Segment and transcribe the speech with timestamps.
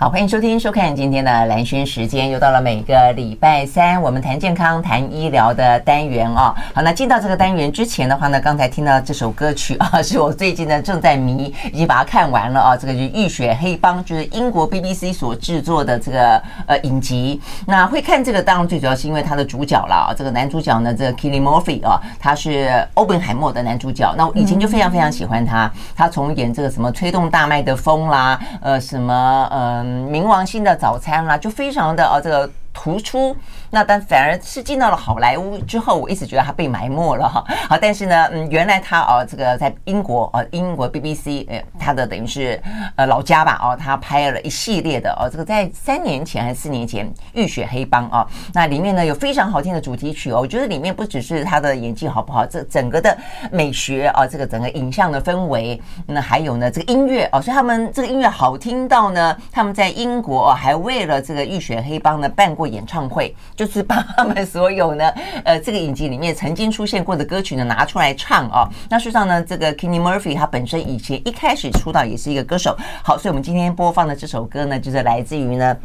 [0.00, 6.54] 好，欢迎收听、收看今天的蓝轩时间，又到了每个礼拜三，我们谈健康、谈医疗的单元哦。
[6.72, 12.76] 好，那进到这个单元之前的话呢，刚才听到这首歌曲啊，是我最近呢正在迷，已经把它看完了啊。
[12.76, 17.40] 这个就是《浴血黑帮》，就是英国 BBC 所制作的这个呃影集。
[17.66, 24.14] 那会看这个，当然最主要是因为它的主角了啊，这个男主角呢，这个 Cillian Murphy 啊，他是欧本海默的男主角。
[24.16, 29.87] 那我以前就非常非常喜欢他，他从演这个什么吹动大麦的风啦，呃，什么嗯。
[29.88, 32.50] 冥王星的早餐啦，就非常的啊，这个。
[32.80, 33.36] 突出，
[33.70, 37.44] 那但反而是进到了好莱坞之后，我一直觉得他被埋没了哈。
[37.68, 42.60] 好，但是呢，嗯，原来他哦，这个在英国哦，英国 BBC 呃，他的等于是
[42.96, 53.16] 呃老家吧哦，他拍了一系列的哦，这个在三年前还是四年前《浴血黑帮》哦，那里面呢有非常好听的主题曲哦，我觉得里面不只是他的演技好不好，这整个的
[53.50, 62.68] 美学啊，这个整个影像的氛围，那还有呢这个音乐哦，所以他们这个音乐好听到呢，他们在英国哦还为了这个《浴血黑帮》呢办过。
[62.68, 65.04] 演唱会就是把他们所有呢，
[65.44, 68.68] 呃，这个影集里面曾经出现过的歌曲呢拿出来唱哦。
[68.88, 72.78] 那事实上呢，这个 Kenny Murphy 他本身以前一开始出道也是一个歌手。
[73.02, 75.76] 好，所以我们今天播放的这首歌呢，就是来自于呢。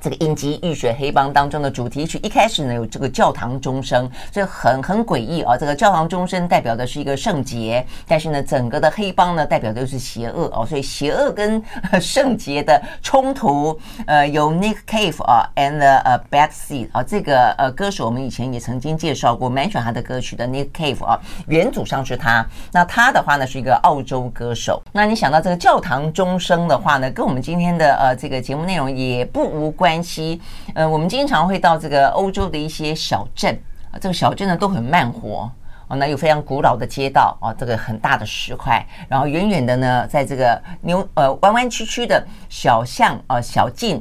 [0.00, 5.58] 这个影集《浴血黑帮》当中的主题曲一开始呢，有这个教堂钟声，所以很很诡异啊。
[5.58, 11.62] 这个教堂钟声代表的是一个圣洁，但是呢，整个的黑帮呢代表的是邪恶哦，所以邪恶跟
[12.00, 13.78] 圣洁的冲突。
[14.06, 22.46] 呃，有 Nick Cave 啊，and 呃 Bad Seed 啊，这个呃歌手我们以前也曾经介绍过，mention 他的歌曲的 Nick Cave 啊，原主唱是他。
[22.72, 24.82] 那他的话呢是一个澳洲歌手。
[24.92, 29.89] 那你想到这个教堂钟声的话呢，跟我们今天的呃这个节目内容也不无关。
[29.90, 30.40] 关系，
[30.72, 33.52] 呃，我们经常会到这个欧洲的一些小镇
[33.90, 35.50] 啊，这个小镇呢都很慢活
[35.88, 44.00] 哦，那有非常古老的街道啊，这个很大的石块，然后远远的呢，在这个牛呃弯弯曲曲的小巷啊小径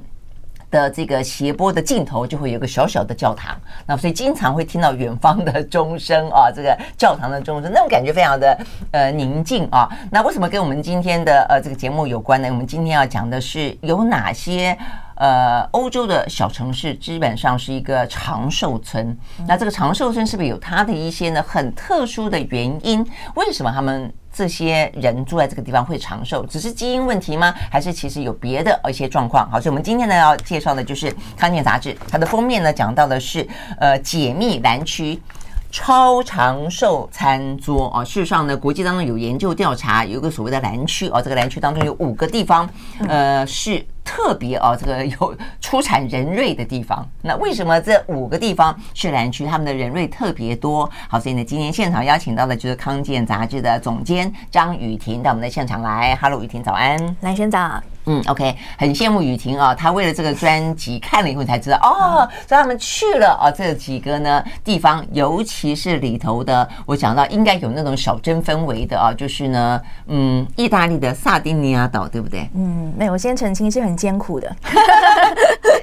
[0.70, 8.60] 的这个斜坡的尽头，就会有个小小的教堂，那所以经常会听到远方的钟声啊，这个教堂的钟声，那种感觉非常的
[8.92, 9.90] 呃宁静啊。
[10.12, 12.48] 那为什么跟我们今天的呃这个节目有关呢？
[12.52, 14.78] 我们今天要讲的是有哪些？
[15.20, 19.16] 呃，欧洲的小城市基本上是一个长寿村。
[19.46, 23.06] 那这个长寿村是不是有它的一些呢很特殊的原因？
[23.36, 26.46] 为什么他们这些人住在这个地方会长寿？
[26.46, 27.54] 只是基因问题吗？
[27.70, 29.50] 还是其实有别的一些状况？
[29.52, 33.46] 好，所以我们今天呢要介绍的就是《康健》杂志，它的封面呢讲到的是
[33.78, 35.22] 呃解密蓝区
[35.70, 38.06] 超长寿餐桌啊。
[38.06, 42.70] 事实上呢，国际当中有研究调查，有一个所谓的蓝区啊，这个蓝区当中有五个地方，
[43.06, 43.86] 呃是。
[44.10, 49.46] 特别哦，这个有出产人瑞的地方，那为什么这五个地方是蓝区？
[49.46, 50.90] 他们的人瑞特别多。
[51.08, 56.18] 好，所以呢，今天现场邀请到的就是康健杂志的总监张雨婷到我们的现场来。
[56.20, 57.80] Hello，雨婷早安，蓝萱早。
[58.12, 72.50] 嗯，OK，很羡慕雨婷啊，她为了这个专辑看了以后才知道哦，所以他们去了啊这几个呢地方，尤其是里头的，我讲到应该有那种小镇氛围的啊，就是呢，嗯，意大利的萨丁尼亚岛，对不对？
[72.56, 74.56] 嗯，没有，我先澄清是很艰苦的。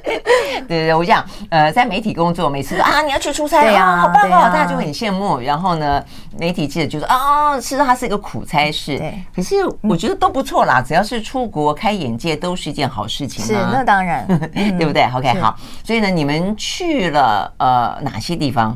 [0.03, 5.39] 对对对，我讲，呃，在媒体工作，每次说啊，你要去出差啊，啊，好棒哦，大家就很羡慕。
[5.39, 6.03] 然后呢，
[6.39, 8.99] 媒体记者就说啊，其实它是一个苦差事。
[8.99, 13.45] 对，可是我觉得都不错啦，只要是出国开眼界，都是一件好事情。
[13.45, 14.27] 是，那当然，
[14.79, 15.55] 对不对？OK，好。
[15.85, 18.75] 所以呢，你们去了呃哪些地方？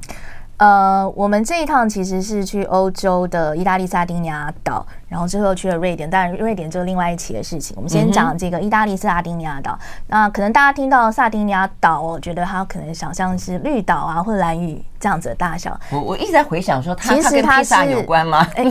[0.59, 6.11] 呃，我们这一趟其实是去欧洲的意大利萨丁尼亚岛，然后之后去了瑞典。
[6.11, 7.75] 当然，瑞典就是另外一起的事情。
[7.77, 9.79] 我们先讲这个意大利萨丁尼亚岛。
[10.09, 15.81] 那可能大家听到萨丁尼亚岛，我觉得它可能想象是绿岛啊，或者兰屿这样子的大小。
[15.91, 18.47] 我我一直在回想说它，其实它跟披萨有关吗？
[18.55, 18.65] 哎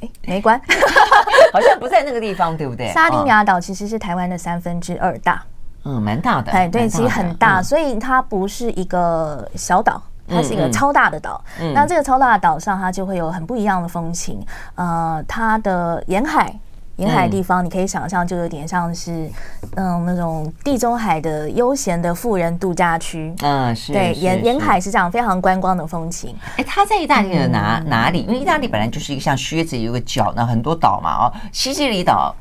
[0.00, 0.60] 哎，没关，
[1.52, 2.92] 好像不在那个地方，对不对？
[2.92, 5.42] 沙丁尼亚岛其实是台湾的三分之二大，
[5.84, 6.52] 嗯，蛮大的。
[6.52, 10.02] 哎，对，其实很大，所以它不是一个小岛。
[10.30, 14.38] 它是一个超大的岛，嗯嗯、那这个超大的岛上，它就会有很不一样的风情。
[14.74, 16.54] 呃，它的沿海，
[16.98, 19.30] 沿海地方，你可以想象，就有点像是，
[19.76, 23.34] 嗯，那种地中海的悠闲的富人度假区。
[23.40, 23.92] 嗯，是。
[23.92, 26.36] 对，沿沿海是这样非常观光的风情。
[26.56, 28.22] 哎，它在意大利的哪哪里？
[28.22, 31.26] 因为意大利本来就是一个像靴子，有个角那，很多岛嘛。
[31.26, 32.34] 哦，西西里岛，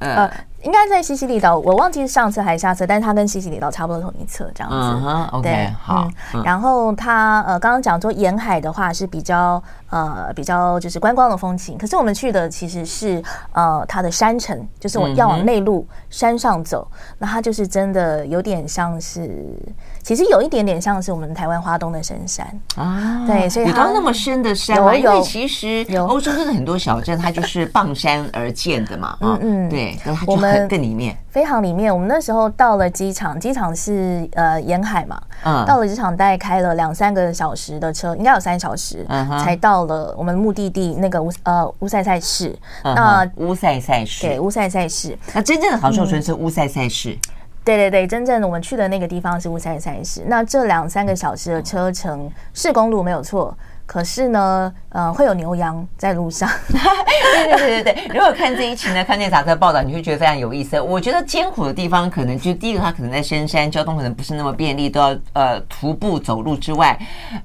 [0.00, 0.30] 呃。
[0.66, 4.76] 应该在西西里岛，我忘记是上次还是下次，但是它跟西西里岛差不多同一侧这样子。
[4.76, 6.08] 嗯哼，OK，好。
[6.44, 11.78] 然后它呃，刚刚讲说沿海的话是比较呃比较就是观光的风情。
[11.78, 13.22] 可是我们去的其实是
[13.52, 16.86] 呃它的山城，就是我要往内陆山上走，
[17.18, 19.56] 那它就是真的有点像是，
[20.06, 23.24] 其实有一点点像是我们台湾花东的深山啊。
[23.26, 24.94] 对，所以它有那么深的山吗？
[24.94, 29.18] 因为其实欧洲真的很多小镇，它就是傍山而建的嘛。
[29.20, 31.92] 嗯嗯，对，然后它就很更里面，非常里面。
[31.92, 39.04] 我们那时候到了机场，机场是呃沿海嘛，嗯，到了机场大概开了两三个小时的车，应该有三小时，
[39.42, 42.56] 才到了我们目的地那个乌呃乌塞塞市。
[42.84, 45.18] 那乌塞塞市，对，乌塞塞市。
[45.34, 47.18] 那真正的好寿村是乌塞塞市。
[47.66, 50.22] 对对对，真正的我们去的那个地方是乌山山市。
[50.28, 53.52] 那这两三个小时的车程是公路没有错。
[53.86, 56.50] 可是呢，呃，会有牛羊在路上。
[56.68, 60.80] 对对对对对，如果看这一期呢，看见杂志的报道，你会觉得非常有意思。
[60.80, 66.98] 我觉得艰苦的地方，可能就第一个，它可能在深山，交通可能不是那么便利，都要呃徒步走路之外，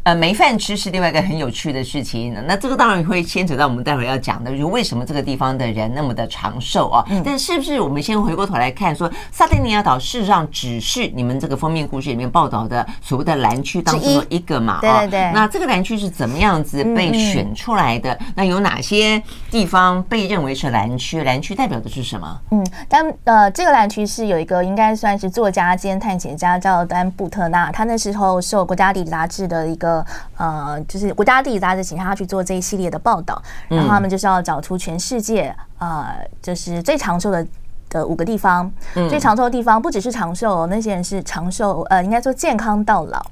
[0.03, 2.35] 呃，没饭吃是另外一个很有趣的事情。
[2.47, 7.05] 那这个当然会牵扯到我们待会儿要讲的，就是为什么这个地方的人那么的长寿啊？
[7.09, 14.79] 嗯、但是不是我们先回过头来看，说萨丁尼亚岛事实上只是你们这个封面故事里面报道的所谓的蓝区当中的一个嘛？
[14.81, 15.31] 对对对。
[15.33, 16.30] 那这个蓝区是怎么？
[16.31, 18.17] 什么样子被选出来的？
[18.35, 21.21] 那有哪些地方被认为是蓝区？
[21.25, 22.39] 蓝区代表的是什么？
[22.51, 30.05] 嗯，但呃，这个蓝区是有一个应该算是作家兼探险家叫丹布特纳，他那时候受国家地理杂志的一个
[30.37, 37.45] 呃，就是国家地理杂志请他去做这一系列的报道，然后他们就是要找出全世界呃，就是最长寿的。
[37.91, 38.71] 的五个地方，
[39.09, 43.23] 最长寿的地方不只是长寿哦，那些人是长寿，呃，应该说健康到老，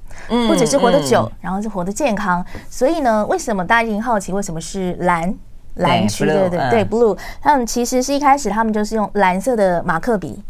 [0.47, 2.45] 不只是活得久，然后是活得健康。
[2.69, 5.33] 所以呢，为什么大家已经好奇为什么是蓝
[5.75, 6.25] 蓝区？
[6.25, 7.17] 对对对，blue。
[7.41, 10.43] 他们其实是一开始他们就是用蓝色的马克笔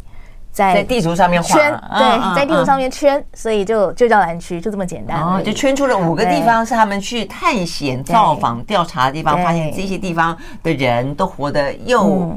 [0.51, 5.21] 在地图上面圈，对，在地图上面圈，所以就就叫蓝区，就这么简单。
[5.21, 12.35] 哦，就圈出了五个地方是他们去探险、造访、调查的地方，发现这些地方的人都活得又。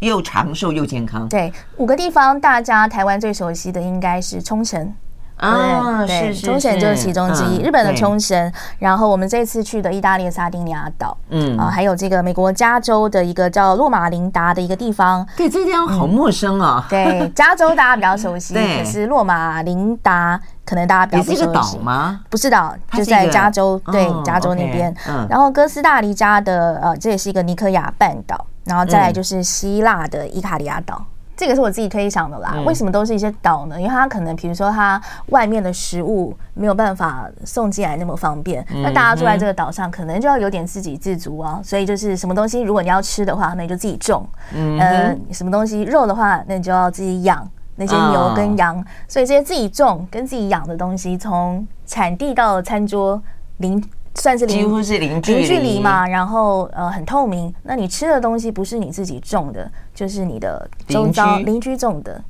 [0.00, 1.28] 又长寿又健康。
[1.28, 4.92] 对，五个地方，大家台湾最熟悉的应该是冲绳
[5.36, 7.62] 啊，是是，冲绳就是其中之一。
[7.62, 15.26] 日本的冲绳，然后我们这次去的意大利的萨丁尼亚岛，嗯啊，还有这个美国加州的一个叫洛马林达的一个地方。
[15.36, 16.86] 对，这个地方好陌生啊。
[16.90, 21.36] 对，加州大家比较熟悉， 可是洛马林达可能大家比较不熟悉。
[21.38, 22.20] 是一个岛吗？
[22.28, 24.94] 不是岛，就在加州，对，加州那边。
[25.28, 28.46] 然后哥斯达黎加的呃，这也是一个尼科亚半岛。
[28.70, 31.06] 然后再来就是希腊的伊卡里亚岛，嗯、
[31.36, 32.52] 这个是我自己推想的啦。
[32.54, 33.76] 嗯、为什么都是一些岛呢？
[33.76, 41.60] 因为它可能，比如说它外面的食物没有办法送进来那么方便，嗯、那大家住在这个岛上，可能就要有点自给自足啊。
[41.64, 44.24] 所以就是什么东西，如果你要吃的话，那你就自己种。
[44.54, 47.44] 嗯，呃，什么东西肉的话，那你就要自己养
[47.74, 48.78] 那些牛跟羊。
[48.78, 53.20] 哦、所以这些自己种跟自己养的东西，从产地到餐桌
[53.56, 53.82] 零。
[54.14, 57.54] 算是几乎是零距离嘛，然后呃很透明。
[57.62, 62.22] 那你吃的东西不是你自己种的，就是你的周遭邻居种的。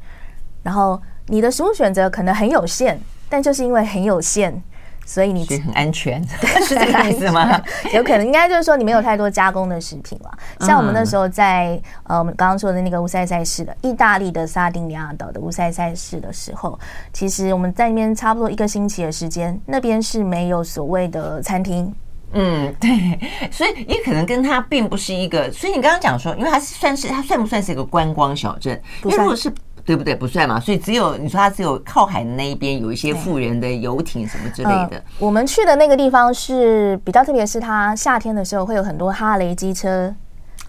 [0.63, 4.63] 然后你的食物选择可能很有限，但就是因为很有限。
[5.05, 6.23] 所以你很安全，
[6.63, 7.61] 是这个意思吗？
[7.93, 10.31] 有可能，应该就是说你没有太多加工的食品了。
[10.61, 16.79] 像我们那时候在呃，我们刚刚说的那个乌塞塞市的意大利的萨丁尼亚岛的乌塞塞市的时候，
[17.13, 21.93] 其实我们在那边差不多一个星期的时间，那边是没有所谓的餐厅。
[22.33, 23.19] 嗯，对，
[23.51, 25.51] 所以也可能跟它并不是一个。
[25.51, 28.81] 所以你刚刚讲说，因为它算是它算不算是一个观光小镇？
[29.03, 29.53] 因为如果是。
[29.91, 30.15] 对不对？
[30.15, 34.91] 不算嘛，所以只有你说它只有靠海的那一边有一些富人的游艇什么之类的。
[34.93, 40.15] 呃、我们去的那个地方是比较特别，是它夏天的时候会有很多哈雷机车，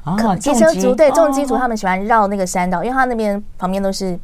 [0.06, 4.20] 哦，机车族对重机族他们喜欢绕那个山道，因为它那边旁边都是。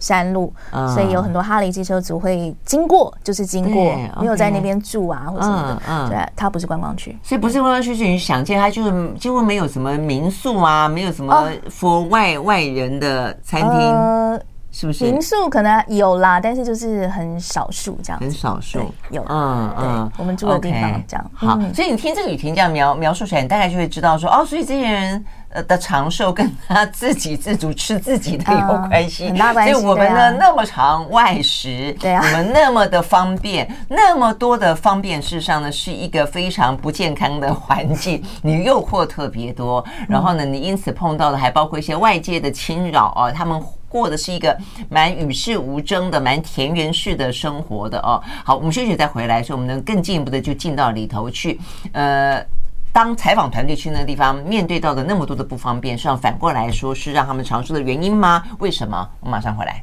[0.00, 0.52] 山路，
[0.92, 6.08] 所以有很多哈雷机车族会经过，就是经过，没有在那边住啊，或者什么的。
[6.08, 14.40] 对，它不是观光区，所以不是观光区，你想见它就是几乎没有什么民宿啊，没有什么 for 外外人的餐厅，
[14.72, 15.04] 是不是？
[15.04, 19.24] 民宿可能有啦，但是就是很少数这样，很少数有。
[19.28, 21.30] 嗯嗯，我们住的地方这样。
[21.34, 25.24] 好，所以你听这个雨婷这样描描述起来，你大概就会知道说，哦，所以这些人。
[25.52, 29.72] 呃的长寿跟他自给自足吃自己的有关系， 很大关系。
[29.72, 38.22] 所以我们呢那么长外食，对啊，我们那么的方便，那么多的方便，事实上呢是一个非常不健康的环境。
[38.42, 43.32] 你诱惑特别多，然后呢，你因此碰到的还包括一些外界的侵扰啊。
[43.32, 43.60] 他们
[43.90, 44.56] 过的是一个
[44.88, 48.22] 蛮与世无争的、蛮田园式的生活的哦。
[48.42, 51.60] 好，我们休息再回来，所以我们能更进一步的就进到里头去，
[51.92, 52.42] 呃。
[52.92, 58.42] 当采访团队去那个地方，面对到的那么多的不方便，实际上反过来说是让他们长寿的原因吗？
[58.58, 59.08] 为什么？
[59.20, 59.80] 我马上回来。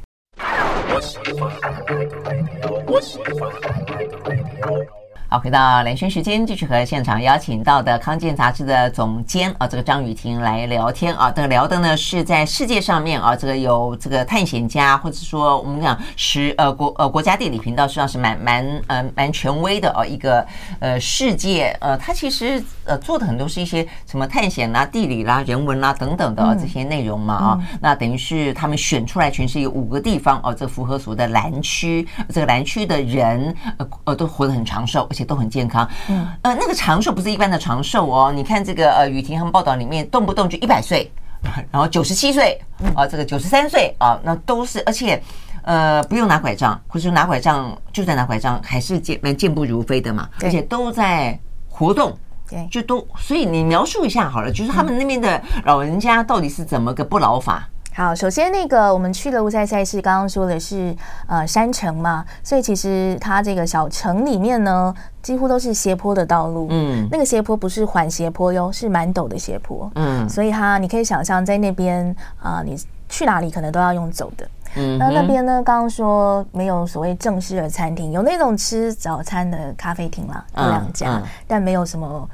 [5.30, 11.30] 好，回到蓝轩时间，继续和现场邀请到的康健杂志的总监啊，这个张雨婷来聊天啊。
[11.30, 20.46] 这个聊的呢是在世界上面啊，这个有这个探险家，或者说我们讲是呃国呃国家地理频道实际上是蛮蛮呃蛮权威的哦、啊，一个
[20.78, 27.58] 呃世界呃，它其实呃做的很多是一些什么探险啦、地理啦、人文啦等等的、啊、这些内容嘛啊。
[27.60, 35.06] 嗯、那等于是他们选出来全世界五个地方哦、啊，这个符合所谓的蓝区，这个蓝区的人呃呃都活得很长寿。
[35.18, 38.30] 且都很健康，嗯，呃，那个长寿不是一般的长寿哦。
[38.32, 41.10] 你看这个呃，雨婷他们报道里面，动不动就一百岁，
[41.72, 42.56] 然后九十七岁，
[42.94, 45.20] 啊，这个九十三岁啊，那都是，而且
[45.62, 51.36] 呃，不用拿拐杖，或者说拿拐杖就在拿拐杖，还是健蛮健步如飞的嘛，而且都在
[51.68, 52.16] 活动，
[52.48, 57.68] 对，就都，所以你描述一下好了，就是他们那边的老人家到底是怎么个不老法？
[57.98, 60.94] 好，首先那个我们去的乌塞赛事刚刚说的是
[61.26, 66.68] 呃山城嘛，所以其实它这个小城里面呢，几乎都是斜坡的道路。
[66.70, 69.90] 嗯，那个斜坡不是缓斜坡哟，是蛮陡的斜坡。
[69.96, 72.08] 嗯，所以它你可以想象在那边
[72.40, 74.48] 啊、呃，你去哪里可能都要用走的。
[74.76, 82.30] 嗯，那那边呢，刚刚说没有所谓正式的餐厅，有那种吃早餐的咖啡厅啦，有两家，嗯嗯、但没有什么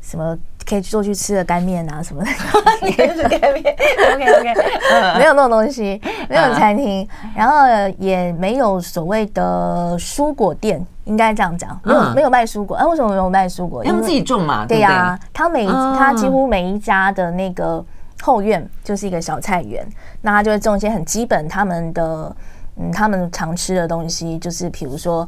[0.00, 0.38] 什么。
[0.68, 2.30] 可以做去吃的干面啊什么的，
[2.84, 3.74] 你可以吃干面
[4.12, 5.98] ，OK OK，没有那种东西，
[6.28, 7.56] 没有餐厅，然后
[7.98, 13.82] 也没有所谓的蔬果店，应该这样讲，没有没有卖蔬果，哎，为什么没有卖蔬果？
[13.82, 17.82] 他们自己种嘛，对呀，他每他几乎每一家的那个
[18.20, 19.86] 后院就是一个小菜园，
[20.20, 22.36] 那他就会种一些很基本他们的
[22.76, 25.26] 嗯他们常吃的东西，就是比如说。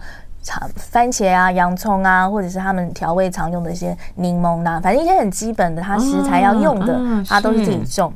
[0.77, 8.13] 番茄啊、洋葱啊，或者是他们调味常用的一些柠檬啊，反正一些很基本的，它食材要用的，它都是自己种。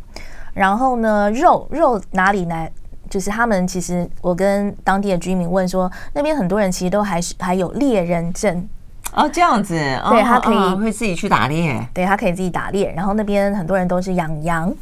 [0.52, 2.70] 然后呢，肉肉哪里来？
[3.10, 8.66] 就是他们其实，我跟当地的居民问说，那边很多人其实都还是还有猎人证
[9.12, 9.74] 哦，这样子，
[10.08, 12.92] 对他可以会自己去打猎，对他可以自己打猎。
[12.96, 14.72] 然后那边很多人都是养羊。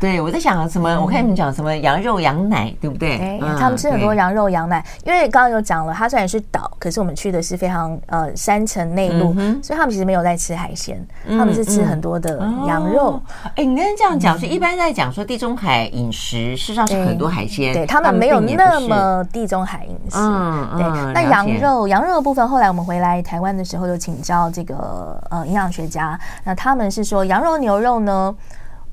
[0.00, 0.98] 对，我在想什么？
[0.98, 3.18] 我看你们讲什么羊肉、羊奶，对不对？
[3.18, 4.82] 对，他们吃很多羊肉、羊奶。
[5.04, 13.20] 因为刚刚有讲了，它虽然是岛，可是我们去的是非常呃山城内陆，所以他们其实没有在吃海鲜，他们是吃很多的羊肉。
[13.56, 20.16] 哎，你刚才这样讲，是一般在讲说地中海饮食，事实上是很多海鲜，对他们没有那么地中海饮食。
[20.16, 21.12] 嗯嗯。
[21.12, 28.34] 对，那羊肉，羊肉的部分，后来我们回来台湾的时候，就请教这个呃营养学家，那他们是说羊肉、牛肉呢？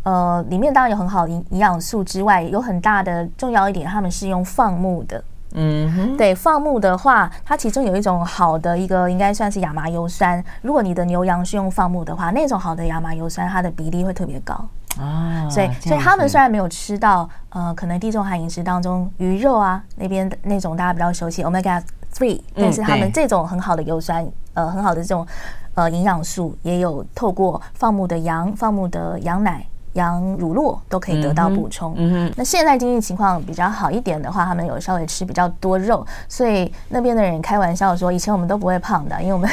[0.08, 5.22] 呃，里面当然有很好的营营养素之外，有很大的重要一点，他们是用放牧的。
[5.52, 10.42] 嗯哼，对，放牧的话，它其中有一种好的一个应该算是亚麻油酸。
[10.62, 14.54] 如果你的牛羊是用放牧的话，那种好的亚麻油酸，它的比例会特别高
[14.98, 15.46] 啊。
[15.50, 21.84] 所以，所以他们虽然没有吃到呃，可能地中海饮食当中鱼肉啊那边的那种大家比较熟悉 Omega
[22.14, 25.28] three，但是他们这种很好的油酸，呃，很好的这种
[25.74, 29.66] 呃营养素，也有透过放牧的羊、放牧的羊奶。
[29.98, 31.94] 羊乳酪都可以得到补充。
[31.98, 39.50] 嗯哼，那现在经济情况比较好一点的话，他们有稍微吃比较多肉，所以那边的人开玩笑说，以前我们都不会胖的，因为我们。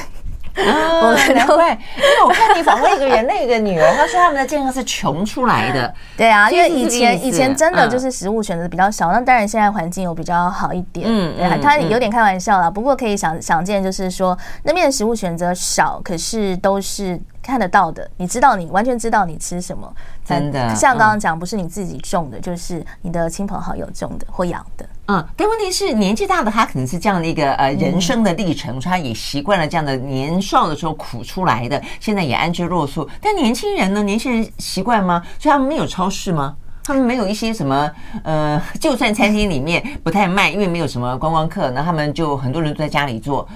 [0.55, 5.93] 啊，难怪，因为我看你访问一个人， 那个女儿，她说他们的健康是穷出来的。
[6.17, 11.07] 对啊，因为以前以前真的就是食物选择比较少，那当然现在环境有比较好一点。
[11.09, 19.93] 嗯，对，他有点开玩笑啦，不过可以想想见，就是说那边的食物选择少，可是都是看得到的，你知道，你完全知道你吃什么。
[20.25, 24.87] 真的，像刚刚讲，不是你自己种的，就是你的亲朋好友种的或养的。
[25.07, 33.07] 嗯，但问题是年纪大的他可能是这样的一个呃人生的历程，他也习惯了这样的年少的时候苦出来的，现在也安之若素。
[33.21, 34.03] 但年轻人呢？
[34.03, 35.23] 年轻人习惯吗？
[35.39, 36.57] 所以他们没有超市吗？
[36.83, 37.91] 他们没有一些什么
[38.23, 43.47] 呃，就算餐厅里面不太卖，因为没有什么观光客，那他们就很多人都在家里做。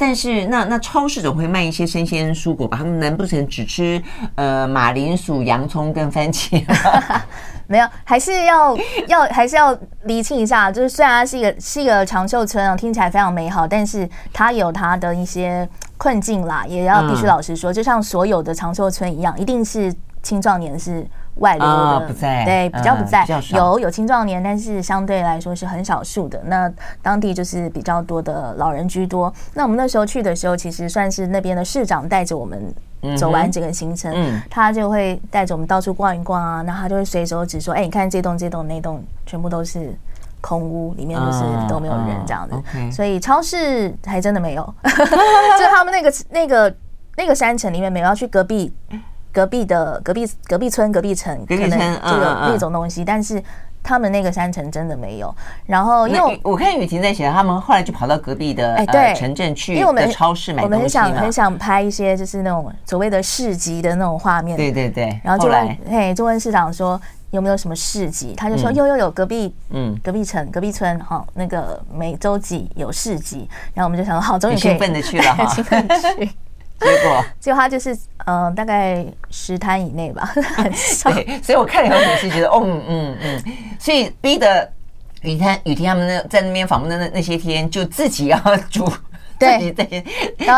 [0.00, 2.78] 但是那那超市总会卖一些生鲜蔬果吧？
[2.78, 4.02] 他们难不成只吃
[4.34, 7.22] 呃马铃薯、洋葱跟番茄吗？
[7.68, 8.74] 没有，还是要
[9.08, 10.72] 要还是要厘清一下。
[10.72, 17.70] 就是虽然它是一个是一个长寿村啊，听起来非常美好，但是它有它的一些困境啦，也要必须老实说。
[17.70, 21.06] 就像所有的长寿村一样，一定是青壮年是。
[21.40, 26.40] 外流的、哦、不在，对，比较不在，嗯、有有青壮年，但是相对来说是很少数的。
[26.44, 26.70] 那
[27.02, 29.32] 当地就是比较多的老人居多。
[29.54, 32.72] 那我们那时候去的时候，其实算是那边的市长带着我们
[33.16, 34.14] 走完整个行程，
[34.50, 36.62] 他就会带着我们到处逛一逛啊。
[36.62, 39.94] 那他就会随手指说：“哎、欸，你看这栋、这栋、那栋，全部都是
[40.42, 42.54] 空屋，里面都是都没有人这样子。
[42.54, 46.74] 哦哦 okay、所以超市还真的没有， 就他们那个那个
[47.16, 48.74] 那个山城里面没有，要去隔壁。
[49.32, 51.70] 隔壁的隔壁隔壁村隔壁城可能
[52.02, 53.42] 就有那种东西，但是。
[53.82, 55.34] 他们那个山城真的没有，
[55.64, 69.98] 然后因为我看雨婷在写，他们后来就跑到隔壁的哎对城镇去，因为我们超市买我们很想很想拍一些就是那种所谓的市集的那种画面，对对对，然后就问嘿，就问市长说有没有什么市集，他就说有有有，隔壁嗯。
[70.04, 76.30] 隔壁城隔壁村哈那个每周几有市集，然后我们就想说好，终于 兴奋的去了哈，兴奋去。
[76.80, 77.94] 结果， 结果他就是，
[78.24, 80.24] 嗯、呃，大概十摊以内吧，
[80.56, 81.10] 很少。
[81.12, 83.42] 对，所以我看了以后也是觉得，哦，嗯嗯嗯，
[83.78, 84.66] 所以逼得
[85.22, 88.38] 雨天、雨天他们那在那边访问的那那些天，就自己要
[88.70, 88.90] 煮，
[89.38, 90.02] 对，自己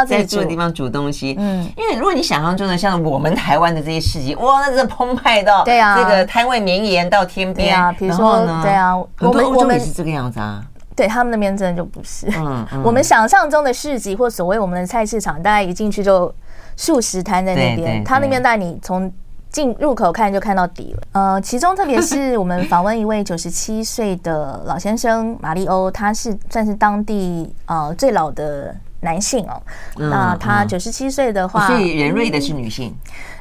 [0.09, 1.35] 在住的地方煮东西。
[1.39, 7.93] 嗯，因为如果你想象中的像我们台湾的这些市集，哇，那真的澎湃到，对啊，这个摊位绵延到天边啊。
[7.93, 10.63] 比如说呢，对啊，我们我们是这个样子啊。
[10.95, 16.33] 对他们那边真的就不是，嗯嗯、 我们想象中的市集或所谓我们的菜市场，大概一进去就
[16.77, 19.13] 数十摊在那边，他那边带你从
[19.51, 21.03] 进入口看就看到底了。
[21.13, 29.63] 呃，其中特别是我们访问一位九十七岁的老先生马利欧，他是算是当地呃最老的男性哦。
[29.99, 32.95] 嗯、那他九十七岁的话，所以人瑞的是女性。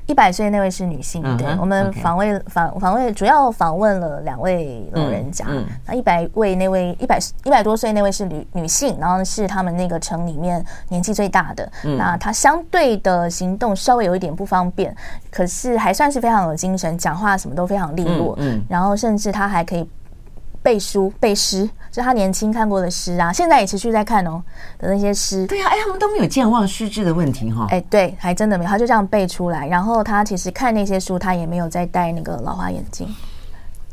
[0.07, 5.45] 一百岁那位是女性，对，我们访问访访问主要访问了两位老人家。
[5.85, 11.71] 那一百位那位一百一百多岁那位是女女性，然后是他们那个城里面年纪最大的。
[11.97, 14.95] 那她相对的行动稍微有一点不方便，
[15.29, 18.37] 可是还算是非常有精神，讲话什么都非常利落。
[18.67, 19.87] 然后甚至她还可以
[20.63, 21.69] 背书背诗。
[21.91, 24.41] 就他年轻看过的诗啊，现在也持续在看哦
[24.77, 25.45] 的那些诗。
[25.45, 27.67] 对呀、啊，哎，他们都没有健忘失智的问题哈。
[27.69, 29.67] 哎，对，还真的没有，他就这样背出来。
[29.67, 33.13] 然后他其实看那些书，他也没有再戴那个老花眼镜。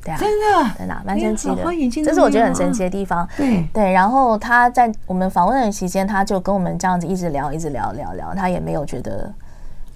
[0.04, 1.56] 对啊，真的，真的蛮神奇的。
[2.04, 3.28] 这是我觉得很神奇的地方。
[3.36, 9.28] 对对，然后他在我们访问的期间，他就跟我们这样子一直聊，一直聊聊聊，他也没有觉得。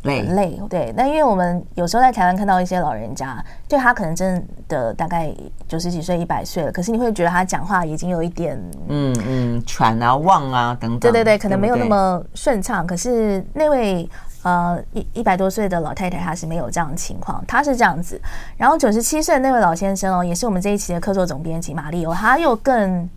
[0.03, 5.33] 累累，对，那因为我们有时候在台湾看到一些老人家，就他可能真的大概
[5.69, 11.01] 九十几岁、一百岁了，可是你会觉得他讲话已经有一点，嗯嗯，喘啊、忘啊等等。
[11.01, 12.85] 对对对，可能没有那么顺畅。
[12.87, 14.09] 可是那位
[14.43, 18.21] 呃一一百多岁的老太太，她是没有这样的情况，她是这样子。
[18.57, 23.09] 然后九十七岁的那位老先生哦，也是我们这一期的客座总编辑马丽欧，他又更。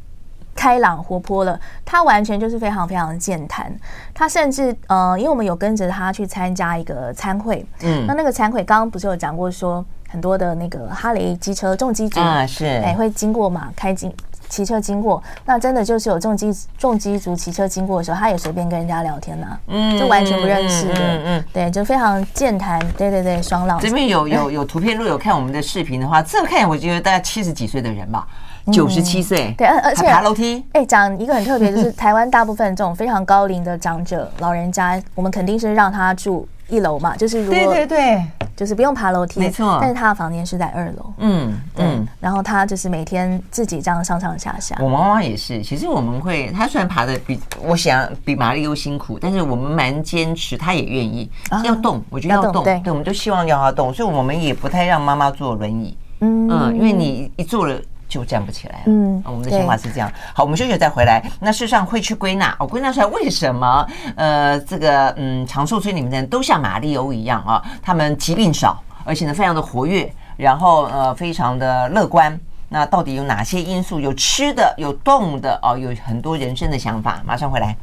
[0.56, 3.72] 开朗活泼了，他完全就是非常非常的健谈。
[4.14, 14.12] 他甚至呃，因为我们有跟着他去参加一个餐会，嗯，那那个餐会刚刚不是有讲过说很多的那个哈雷机车重机组啊是哎、欸、会经过嘛，开经
[14.48, 23.80] 骑车经过，那真的就是有重机重机组骑车经过的时候，他也随便跟人家聊天呐、啊，嗯，就完全不认识的，嗯，嗯对，就非常健谈，对对对，双浪。
[23.80, 28.26] 这边有有有图片，如果有看我们的视频的话，这个看我觉得大概七十几岁的人吧。
[28.72, 30.64] 九十七岁，对，而且爬楼梯。
[30.74, 38.26] 哎，讲一个很特别，就是 台湾大部分这种非常高龄的长者、老人家，我们肯定是让他住一楼嘛，就是如果对对对，
[38.56, 39.78] 就是不用爬楼梯，没错。
[39.80, 44.76] 但是他的房间是在二楼，嗯嗯，然后他就是每天自己这样上上下下。
[44.80, 51.30] 我妈妈也是，其实我们会，她虽然爬的比我想比马利欧辛苦，但是我们蛮坚持，她也愿意
[51.64, 57.80] 要动，我觉得要动，对，我们都希望要她动，所以我们也不太让妈妈坐轮椅，嗯嗯，因为你一坐了。
[58.08, 58.84] 就站不起来了。
[58.88, 60.12] 嗯，我们的想法是这样。
[60.34, 61.24] 好，我们休息再回来。
[61.40, 63.88] 那事实上会去归纳，哦，归纳出来为什么？
[64.16, 72.40] 呃，这个嗯，长寿村里面的人都像马里欧一样啊，他们疾病少，而且呢非常的活跃，然后呃非常的乐观。
[72.68, 74.00] 那到底有哪些因素？
[74.00, 77.22] 有吃的，有动的哦，有很多人生的想法。
[77.26, 77.78] 马上回来。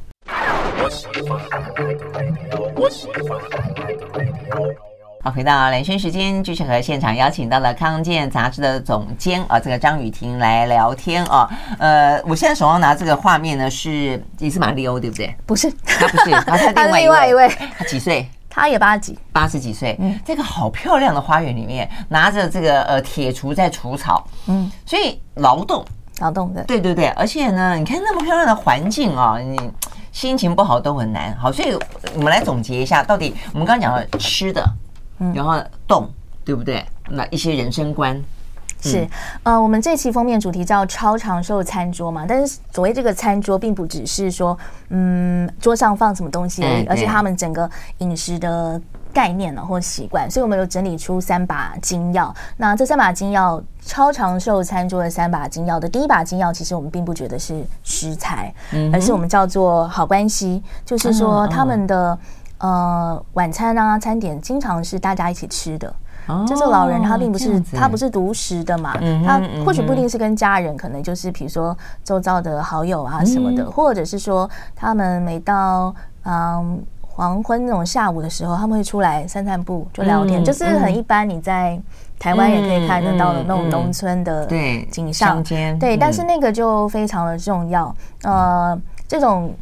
[5.24, 11.48] 好，回到兰萱时间，继续和现场邀请到了康健杂志的总监啊，这个张雨婷来聊天啊。
[11.78, 15.32] 呃，我现在手上拿这个画面呢，是也是马利欧，对不对？
[15.46, 17.48] 不是，他不是， 他是另外一位。
[17.78, 18.28] 他几岁？
[18.50, 19.96] 他也八十几，八十几岁。
[20.00, 24.26] 嗯，这个好漂亮的花园里面，拿着这个呃铁锄在除草。
[24.48, 25.84] 嗯，所以劳动，
[26.18, 27.06] 劳动的，对对对。
[27.10, 29.70] 而且呢，你看那么漂亮的环境啊，你
[30.10, 31.32] 心情不好都很难。
[31.36, 31.78] 好，所以
[32.16, 34.68] 我们来总结一下，到底我们刚刚讲了吃的。
[35.34, 36.08] 然后动，
[36.44, 36.84] 对不对？
[37.10, 38.18] 那一些人生观
[38.80, 39.06] 是，
[39.42, 44.58] 呃，我们这期封面主题叫“超长寿餐桌”嘛，但是所谓这个餐桌，并不只是说，
[44.88, 48.80] 嗯，桌上放什么东西而已，而是他们整个饮食的
[49.12, 50.28] 概念呢，或习惯。
[50.28, 52.34] 所以我们有整理出三把金钥。
[52.56, 58.52] 那这三把金钥，超长寿餐桌的三把金钥的第一把金钥，其实我们并不觉得是食材，
[58.92, 62.18] 而是我们叫做好关系，就是说他们的。
[62.62, 65.92] 呃，晚餐啊，餐点经常是大家一起吃的。
[66.28, 81.28] 哦，就这个老人他并不是他不是独食的嘛，嗯、他或许不一定是跟家人，可能就是比如说周遭的好友啊什么的，嗯、或者是说他们每到嗯黄昏那种下午的时候，他们会出来散散步，就聊天，嗯、就是很一般。
[81.28, 81.76] 你在
[82.20, 84.46] 台湾也可以看得到的那种农村的
[84.88, 87.92] 景象，对，对，但是那个就非常的重要。
[88.22, 89.52] 呃，这种。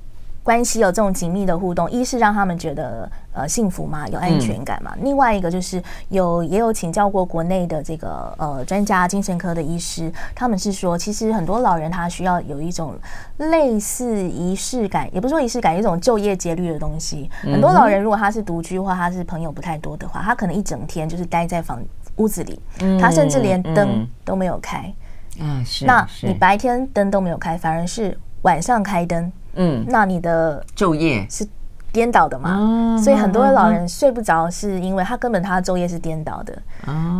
[0.50, 4.92] 关系有这种紧密的互动，一是让他们觉得呃幸福嘛，有安全感嘛。
[4.96, 12.96] 嗯、另外一个就是有也有请教过国内的这个呃专家精神科的医师，他们是说，其实很多老人他需要有一种
[13.36, 17.30] 类似仪式感，也不是说仪式感，一种就业节律的东西。
[17.42, 21.80] 很多老人如果他是独居或他是朋友不太多的话，他可能一整天就是待在房
[22.16, 24.92] 屋子里，嗯、他甚至连灯都没有开。
[25.38, 25.84] 嗯，是。
[25.84, 29.30] 那你白天灯都没有开，反而是晚上开灯。
[29.54, 31.26] 嗯，那你的就业。
[31.30, 31.46] 是
[31.92, 32.96] 颠倒的嘛？
[33.02, 36.56] 所以很多的老人睡不着，是因为他根本他的昼夜是颠倒的。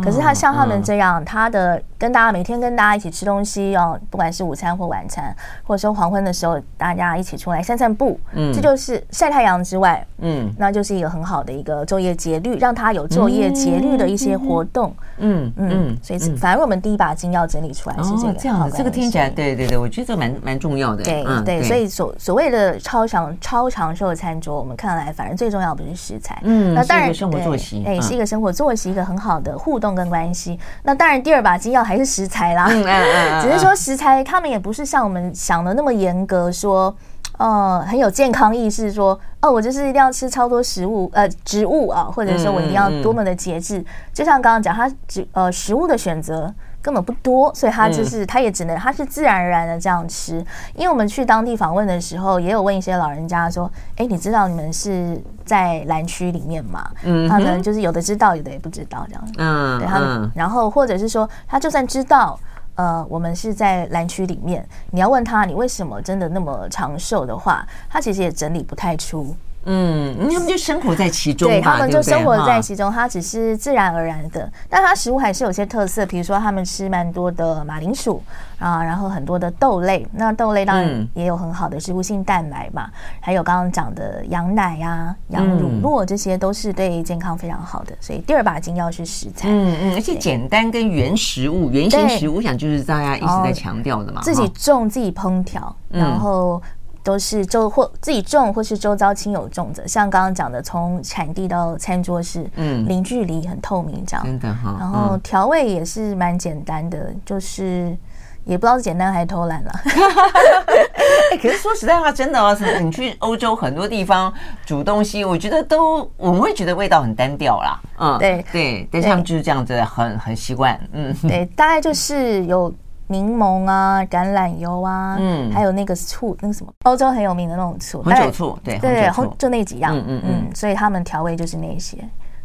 [0.03, 1.81] 可是他像他们这样，他的。
[2.01, 30.59] 跟大家每天跟大家一起吃东西哦，不管是午餐或晚餐，或者说黄昏的时候，大家一起出来散散步，嗯，这就是晒太阳之外，嗯，那就是一个很好的一个昼夜节律，让他有昼夜节律的一些活动，嗯嗯，所以反而我们第一把金要整理出来是这个，这样子，这个听起来，对对对，我觉得这个蛮蛮重要的，对对，所以所所谓的超长超长寿的餐桌，我们看来反正最重要不是食材，嗯，那当然生活作息，哎，是一个生活作息，一个很好的互动跟关系。
[30.83, 32.67] 那当然第二把金要还是食材啦，
[33.41, 36.95] 只是说食材，他们也不是像我们想的那么严格，说，
[37.39, 43.83] 呃，很有健康意识，说，哦，我就是一定要吃超多食物，呃，植物啊，或者说我一定要多么的节制。
[44.13, 50.43] 就像刚刚讲，它植呃食物的选择根本不多，所以他就是他也只能他是自然而然的这样吃。
[50.73, 56.89] 因为我们去当地访问的时候，也有问一些老人家说，哎，你知道你们是在蓝区里面吗？
[57.03, 59.33] 嗯，他们就是有的知道，有的也不知道这样子。
[59.37, 62.39] 嗯，对他们，然后或者是说，他就算知道。
[62.75, 64.65] 呃，我们是在蓝区里面。
[64.91, 69.35] 你要问他，你为什么真的那么长寿的话，他其实也整理不太出。
[69.65, 74.51] 嗯，他们就生活在其中，对，他们就生活在其中，它只是自然而然的。
[74.69, 78.23] 但它食物还是有些特色，比如说他们吃蛮多的马铃薯
[78.57, 80.07] 啊，然后很多的豆类。
[80.13, 87.93] 那豆类当然也有很好的植物性蛋白嘛，还有刚刚讲的羊奶呀、羊乳酪，这些都是对健康非常好的。
[87.99, 96.59] 所以第二把金要是食材，嗯嗯，而且简单跟原食物、原型食物，我想就是大家一直在强调的嘛，自己种、自己烹调，然后。
[97.03, 104.25] 都是周或自己种，或是周遭亲友种的，像刚刚讲的，从产地到餐桌是，嗯，零距离，很透明这样。
[104.25, 104.77] 真的哈。
[104.79, 107.97] 然后调味也是蛮简单的，就是
[108.45, 109.71] 也不知道是简单还是偷懒了。
[111.31, 114.31] 哎，可是说实在话，真的哦，你去欧洲很多地方
[114.65, 117.79] 煮东西，我觉得都我们会觉得味道很单调啦。
[117.97, 120.79] 嗯，对对，但是他们就是这样子，很很习惯。
[120.91, 122.71] 嗯，对，大概就是有。
[123.11, 131.97] 柠檬啊，橄榄油啊，嗯，还有那个醋，那个什么，欧洲很有名的那种醋，红酒醋，对对对，就那几样，嗯嗯嗯，所以他们调味就是那些，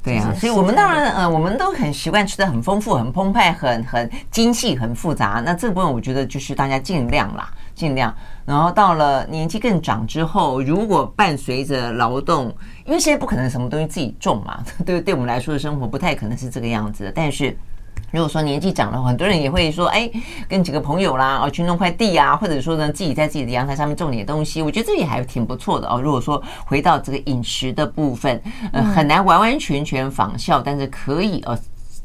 [0.02, 5.40] 对啊，所以我们当然，呃，我们都很习惯吃的很丰富、很澎湃、很很精细、很复杂。
[5.44, 8.12] 那这部分我觉得就是大家尽量啦，尽量。
[8.44, 17.57] 然后到了年纪更长之后，如果伴随着劳动，因为现在不可能什么东西自己种嘛， 对，对我们来说的生活不太可能是这个样子的，但是。
[18.16, 20.11] 如果说年纪长了，很多人也会说，哎，
[20.48, 26.00] 跟几个朋友啦，哦，去弄块地啊，或者说呢，自己在自己的阳台上面种点东西，我觉得这也还挺不错的哦。
[26.00, 28.40] 如果说回到这个饮食的部分，
[28.72, 31.57] 呃，很难完完全全仿效，但是可以哦。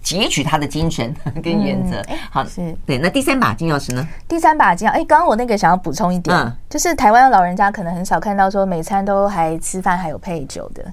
[0.04, 2.02] 汲取他的精神 跟原则。
[2.32, 2.97] 好，是对。
[2.97, 4.08] 那第三把金钥匙呢？
[4.28, 10.84] 第三把金钥，哎，刚刚我那个想要补充一点，嗯，就是台湾的老人家可能很少看到说每餐都还吃饭还有配酒的。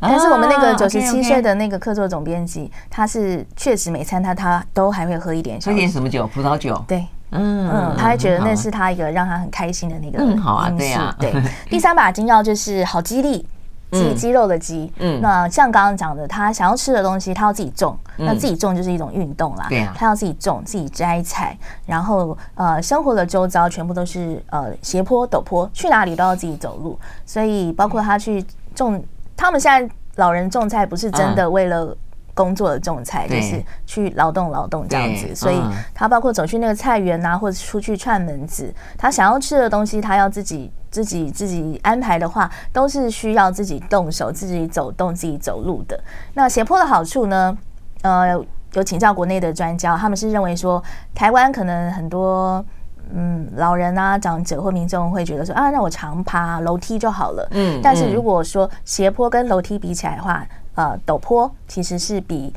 [0.00, 6.26] 但是我们那个九十七岁的那个客座总编辑，他是确实每餐他他都还会喝一点，喝点什么酒？
[6.28, 6.82] 葡萄酒。
[6.86, 10.38] 对，嗯嗯，他还觉得那是他一个让他很开心的那个嗯。
[10.38, 11.32] 好啊，对啊，对。
[11.68, 13.46] 第三把金钥就是好肌力，
[13.90, 14.92] 肌肌肉的肌。
[14.98, 19.66] 嗯，那像刚刚讲的，他想要吃的东西，他要自己种，那自己种就是一种运动啦。
[19.68, 21.56] 对啊，他要自己种，自己摘采，
[21.86, 29.02] 然后呃，生活的周遭全部都是呃斜坡陡坡，去哪里都要自己走路，所以包括他去种。
[29.38, 31.96] 他们现在老人种菜不是真的为了
[32.34, 35.32] 工作的种菜，就是去劳动劳动这样子。
[35.34, 35.62] 所以
[35.94, 45.98] 他包括走去那个菜园啊，或者出去串门子，他想要吃的东西，他要自己自己自己安排的话，都是需要自己动手、自己走动、自己走路的。
[46.34, 47.56] 那斜坡的好处呢？
[48.02, 48.36] 呃，
[48.72, 50.82] 有请教国内的专家，他们是认为说，
[51.14, 52.64] 台湾可能很多。
[53.14, 57.48] 嗯，老人啊，长者或民众会觉得说啊，那我常爬楼梯就好了。
[57.52, 62.52] 嗯，但是如果说斜坡跟楼梯比起来的话，呃，陡坡其实是比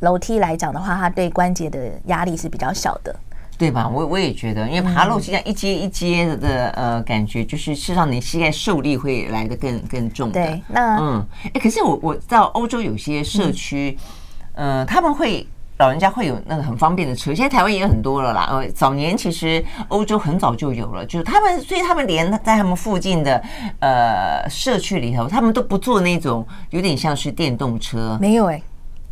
[0.00, 3.14] 楼梯来讲的话，它对关节的压力是比较小的。
[3.58, 3.88] 对吧？
[3.88, 10.34] 我我也觉得，因为爬楼梯这样一阶一阶的呃感觉，就是事实上你膝盖受力会来的更更重的。
[10.34, 13.96] 对，那嗯，哎，可是我我到欧洲有些社区，
[14.56, 18.48] 嗯、呃，他们会老人家会有那个很方便的车，现在台湾也有很多了啦。
[18.50, 23.42] 呃，早年其实欧洲很早就有了，就是他们，所以他们连在他们附近的
[23.80, 28.62] 呃社区里头，他们都不坐那种有点像是电动车，没有哎、欸。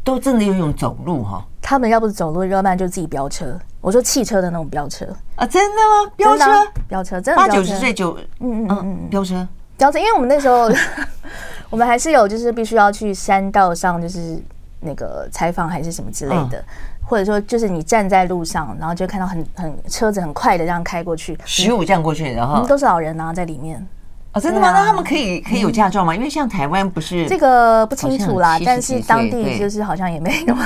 [0.03, 1.43] 都真的要用走路哈？
[1.63, 3.59] 他们要不是走路，要不然就自己飙车。
[3.81, 6.13] 我说汽车的那种飙车啊，真的吗？
[6.15, 6.45] 飙车，
[6.87, 9.49] 飙车，真的八九十岁就嗯嗯嗯飙车，
[9.79, 9.99] 飙车。
[9.99, 10.71] 因为我们那时候，
[11.71, 14.39] 我们还是有就是必须要去山道上，就是
[14.85, 16.63] 那个采访还是什么之类的，
[17.03, 23.85] 或者说就是你站在路上，然后就看到很很车子很快的这样开过去，十五这样过去，然后都是老人啊在里面。
[24.33, 24.73] 哦，真的吗？
[24.73, 26.15] 那他们可以可以有驾照吗？
[26.15, 30.57] 因为像台湾不是这个不清楚啦，但是当地就是好像也没有。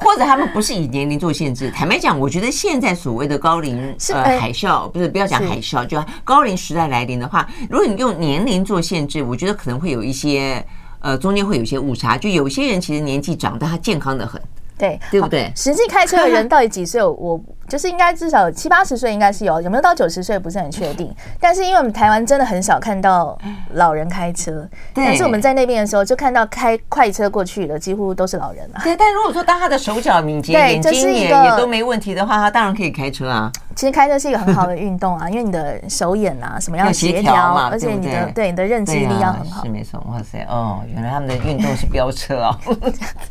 [0.00, 1.70] 或者他们不是以年龄做限制。
[1.70, 10.62] 坦白讲，我觉得现在所谓的高龄呃海啸，不是不要讲海啸，就高龄时代来临的话，如果你用年龄做限制，我觉得可能会有一些
[11.00, 12.16] 呃中间会有一些误差。
[12.18, 14.40] 就有些人其实年纪长，但他健康的很。
[14.78, 15.52] 对，对不对？
[15.56, 17.02] 实际开车的人到底几岁？
[17.02, 21.14] 我就是应该至少七八十岁，应该是有，有没有到九十岁不是很确定。
[21.38, 23.36] 但是因为我们台湾真的很少看到
[23.74, 28.80] 老人开车，但是我们在那边的时候，就看到开快车过去的几乎都是老人啊。
[28.82, 33.52] 对，但如果说当他的手脚敏捷，眼睛也也都没问题的话，他当然可以开车啊。
[33.74, 39.62] 其实开车是一个很好的运动啊，因为你的手眼啊什么要协调嘛，而且你的对你的认知力要很好。
[39.64, 42.58] 是没错，哇塞哦，原来他们的运动是飙车啊。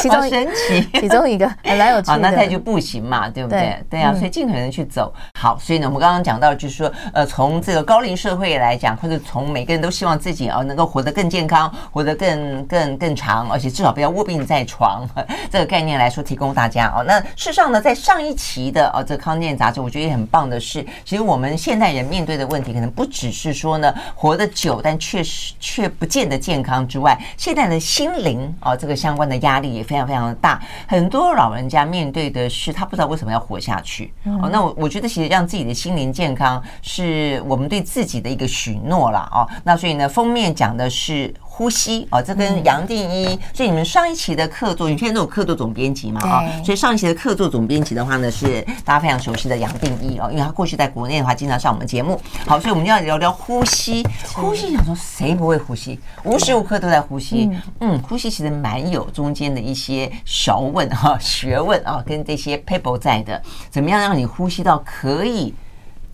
[0.00, 2.12] 其中神奇，其中一个 还蛮有趣的。
[2.12, 3.60] 好，那他就步行嘛，对不对？
[3.60, 5.12] 对，对啊，所以尽可能去走。
[5.34, 15.08] 好，所以呢，我们刚刚讲到，就是说，呃，从这个高龄社会来讲，或者从每个人都希望自己啊能够活得更健康，活得更更更长，而且至少不要卧病在床
[15.50, 17.04] 这个概念来说，提供大家哦。
[17.06, 29.67] 那事实上呢，在上一期的哦这个康健杂志，我觉得也很棒的是，其实我们现代人面对的问题，可能不只是说呢活得久，但确实却不见得健康之外，现在的心灵啊这个相关的压力。
[29.72, 34.12] 也非常非常的大，很多老人家面对的是他不知道为什么要活下去。
[34.24, 39.48] 哦，那我我觉得其实让自己的心灵健康是我们对自己的一个许诺了哦。
[39.64, 41.34] 那所以呢，封面讲的是。
[41.58, 46.20] 呼吸哦，这跟杨定一，所以你们上一期的客座，你现在都有客座总编辑嘛？
[46.20, 52.20] 啊，所以上一期的客座总编辑的话呢，是大家非常熟悉的杨定一哦，因为他过去在国内的话，经常上我们节目。
[52.46, 54.06] 好，所以我们要聊聊呼吸。
[54.32, 55.98] 呼吸，想说谁不会呼吸？
[56.22, 57.50] 无时无刻都在呼吸。
[57.80, 65.52] 嗯，呼吸其实蛮有中间的一些学问哈，学问啊，跟这些 people 在的，怎么样让你呼吸到可以。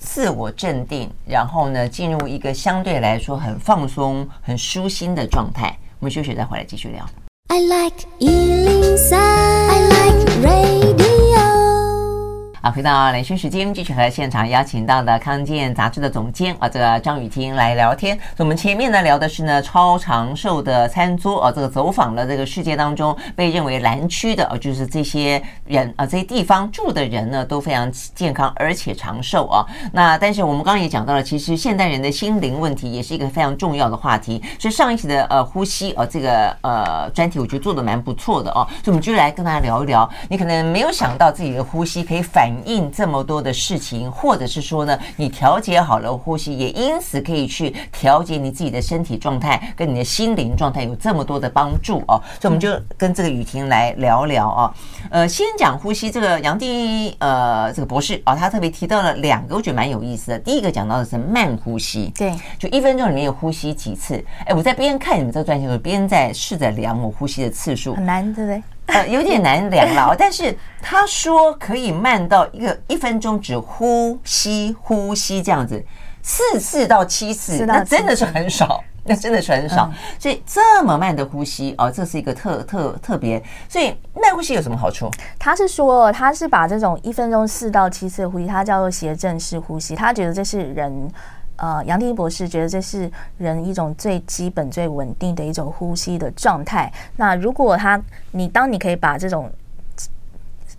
[0.05, 5.77] 自我镇定，然后呢，进入一个相对来说很放松、很舒心的状态。
[5.99, 7.05] 我们休息再回来继续聊。
[7.49, 11.04] I like 103, I like radio
[12.65, 18.19] 好，回到连线时间，继续和现场邀请到的康健杂志的总监啊，这个张雨婷来聊天。
[18.39, 29.67] 我们前面呢聊的是呢超长寿的餐桌啊，这个走访了这个世界当中被认为蓝区的啊，就是这些人啊，这些地方住的人呢都非常健康而且长寿啊。
[29.93, 34.43] 那但是我们刚刚也讲到了，其实现代人的心灵问题也是一个非常重要的话题。
[34.59, 38.67] 所以上一期的呃呼吸啊这个呃专题，我觉得做的蛮不错的哦。
[38.83, 42.54] 所以我们就来跟大家聊一聊，你可能没有想到自己的呼吸可以反。
[42.65, 52.21] 应这么多的事情，或者是说呢，你调节好了呼吸，也因此可以去调节你自己的身体状态，跟你的心灵状态有这么多的帮助哦。
[52.41, 54.75] 所以我们就跟这个雨婷来聊聊啊。
[55.11, 60.39] 呃，先讲呼吸，这个杨定一呃这个博士啊，他特别提到了两个，我觉得蛮有意思的。
[60.39, 64.23] 第一个讲到的是慢呼吸，对，就一分钟里面有呼吸几次。
[64.47, 68.63] 哎，我在边看你们这个专辑的时候，边在试着量我呼吸的次数，很难，对不对？
[68.87, 75.83] 呃，有点难量了， 但是他说可以慢到一个一分钟只呼吸呼吸这样子，
[76.23, 79.91] 四次到七次， 那真的是很少，那真的是很少。
[80.19, 83.43] 所以这么慢的呼吸哦，这是一个特特特别。
[83.69, 85.11] 所以慢呼吸有什么好处？
[85.39, 91.11] 他是说，他是把这种一分钟四到七次的呼吸，他叫做谐振式呼吸，他觉得这是人。
[91.57, 96.93] 呃，杨定一博士觉得这是人一种最基本、最稳定的一种呼吸的状态。
[97.17, 98.01] 那如果他，
[98.33, 99.51] 你当你可以把这种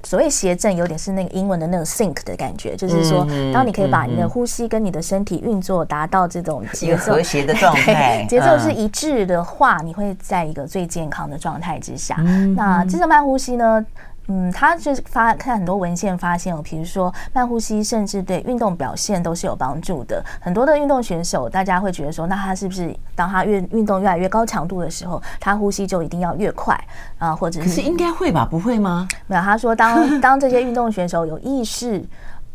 [0.03, 12.15] 所谓谐振，有点是那个英文的那个 sync 的感觉，就是说，当你可以把你的呼吸跟你的身体运作达到这种节奏和谐的状态， 节奏是一致的话，你会在一个最健康的状态之下。
[12.55, 13.83] 那这种慢呼吸呢？
[14.27, 20.23] 嗯，他就是发看很多文献发现哦，比如说慢呼吸，甚至对运动表现都是有帮助的。
[20.41, 26.75] 很多的运动选手，大家会觉得说，那他是不是当他越运动越来越高强度的时候，他呼吸就一定要越快
[27.19, 27.35] 啊？
[27.35, 27.69] 或者是？
[27.69, 28.47] 是应该会吧？
[28.49, 29.07] 不会吗？
[29.27, 32.03] 没有，他说当当这些运动选手有意识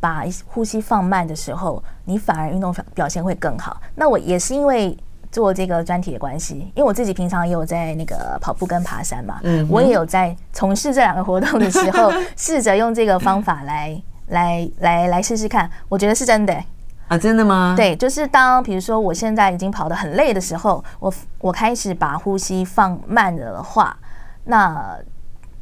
[0.00, 3.80] 把呼吸放慢的时候，你反而运动表现会更好。
[3.94, 4.96] 那我也是因为。
[5.30, 16.54] 做这个专题的关系，因为我自己平常也有在那个跑步跟爬山嘛，嗯，我也有在从事这两个活动的时候， 试着用这个方法来来来来试试看，我觉得是真的
[17.08, 17.74] 啊，真的吗？
[17.76, 23.96] 对，就是当比如说我现在已经跑得很累的时候，我我开始把呼吸放慢了的话，
[24.44, 24.96] 那。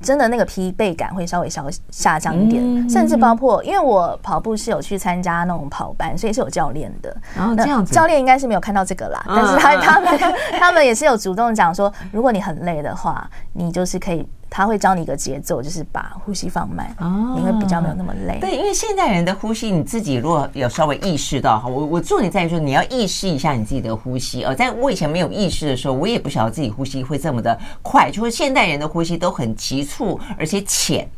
[0.01, 7.17] 真的那个疲惫感会稍微稍下降一点，甚至包括因为我跑步是有去参加那种跑班，所以是有教练的。
[7.35, 10.19] 然后这样子，教练应该是没有看到这个啦，但是他他们
[10.59, 14.27] 他们也是有主动讲说，如果你很累的话，你就是可以。
[14.51, 18.39] 他会教你一个节奏，就是把呼吸放慢，哦，你会比较没有那么累。
[18.41, 24.45] 对，因为现代人的呼吸，你自己如果有稍微意识到哈，我我重点在于说，你要意识一下你自己的呼吸。
[24.45, 31.09] 哦，在我以前没有意识的时候，我也不晓得自己呼吸会这么的快，就是现代人的呼吸都很急促而且浅。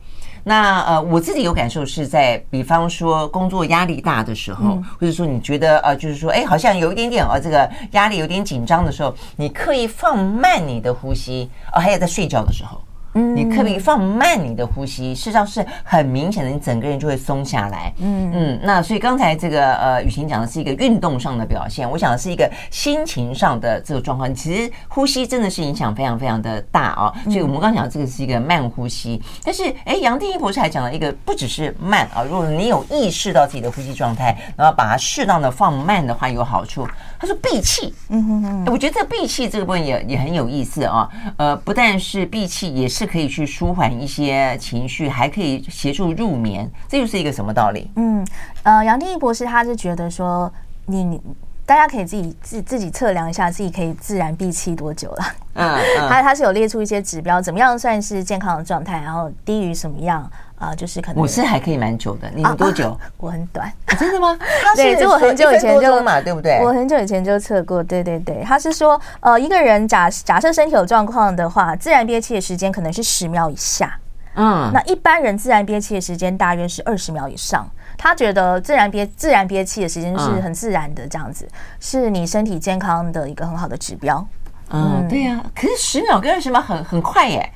[0.43, 12.81] 那呃，我自己有感受是在，比方说工作压力大的时候，或者说你觉得呃，就是说哎，好像有一点点呃，这个压力有点紧张的时候，你刻意放慢你的呼吸，哦，还有在睡觉的时候。
[13.14, 15.14] 嗯，你可以放慢你的呼吸？
[15.14, 17.92] 事实上是很明显的，你整个人就会松下来。
[17.99, 24.33] 嗯嗯，那所以刚才这个呃，雨晴讲的是一个运动上的表现，我想的是一个心情上的这个状况。
[24.35, 27.12] 其实呼吸真的是影响非常非常的大啊。
[27.25, 36.87] 所以我们刚刚讲的这个是一个慢呼吸，但是哎，杨定一博士还讲了一个，不只是慢啊，如果你有意识到自己的呼吸状态，然后把它适当的放慢的话，有好处。
[37.20, 41.06] 他说闭气，嗯哼哼，我觉得这闭气这个部分也也很有意思啊。
[41.37, 43.11] 呃，不但是闭气，也是。
[43.11, 47.90] 可以去舒缓一些情绪，还可以协助入眠，这又是一个什么道理？
[47.96, 48.24] 嗯，
[48.62, 50.48] 呃，杨定一博士他是觉得说
[50.87, 51.20] 你，你
[51.66, 55.24] 大家可以自己自自己测量一下，自己可以自然闭气多久了。
[55.54, 60.30] 嗯，嗯他他是有列出一些指标，怎么样算是健康的状态，然后低于什么样？
[60.61, 62.94] 啊，就是可能我是还可以蛮久的，你们多久？
[63.16, 64.38] 我很短，真的吗？
[64.77, 66.61] 对，这我很久以前就嘛，对不对？
[66.62, 68.44] 我很久以前就测过，对对对。
[68.44, 73.99] 他是说，呃，一个人假假设身体有状况的话，自然憋气的时间可能是十秒以下。
[74.35, 77.66] 嗯，那一般人自然憋气的时间大约是二十秒以上。
[77.96, 81.49] 他觉得自然憋自然憋气的时间是很自然的，这样子
[81.81, 84.25] 是你身体健康的一个很好的指标。
[84.70, 85.42] 嗯，对呀。
[85.55, 87.51] 可是十秒跟二十秒很很快耶。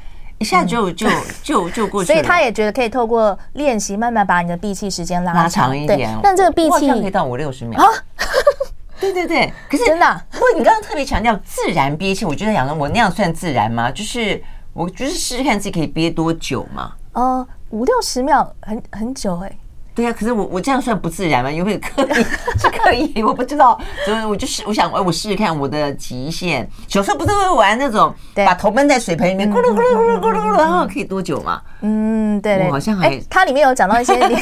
[0.45, 1.09] 一下就就
[1.43, 6.15] 就就过去了，所以他也觉得可以透过练习，慢慢把你的闭气时间拉拉长一点。
[6.23, 7.89] 但这个闭气可以到五六十秒啊！
[9.01, 10.23] 对对对，可是真的。
[10.31, 13.91] 不过你刚刚特别强调自然憋气，我觉得讲的我那样算自然吗？
[13.91, 14.43] 就是
[14.75, 16.93] 我就是试试看自己可以憋多久嘛。
[17.15, 19.51] 哦，五六十秒很很久哎。
[19.95, 21.51] 对呀、啊，可是我我这样算不自然吗？
[21.51, 22.15] 有没有刻意？
[22.59, 23.23] 是刻意？
[23.23, 26.69] 我不知道，所以我就是我想，我试试看我的极限。
[26.89, 31.61] 小时候不是会玩那种，把头闷在水盆里面，咕噜咕噜咕噜咕噜咕噜，然后可以多久嘛？
[31.83, 33.25] 嗯，对对，我好像还、欸。
[33.31, 34.37] 它里面有讲到一些你，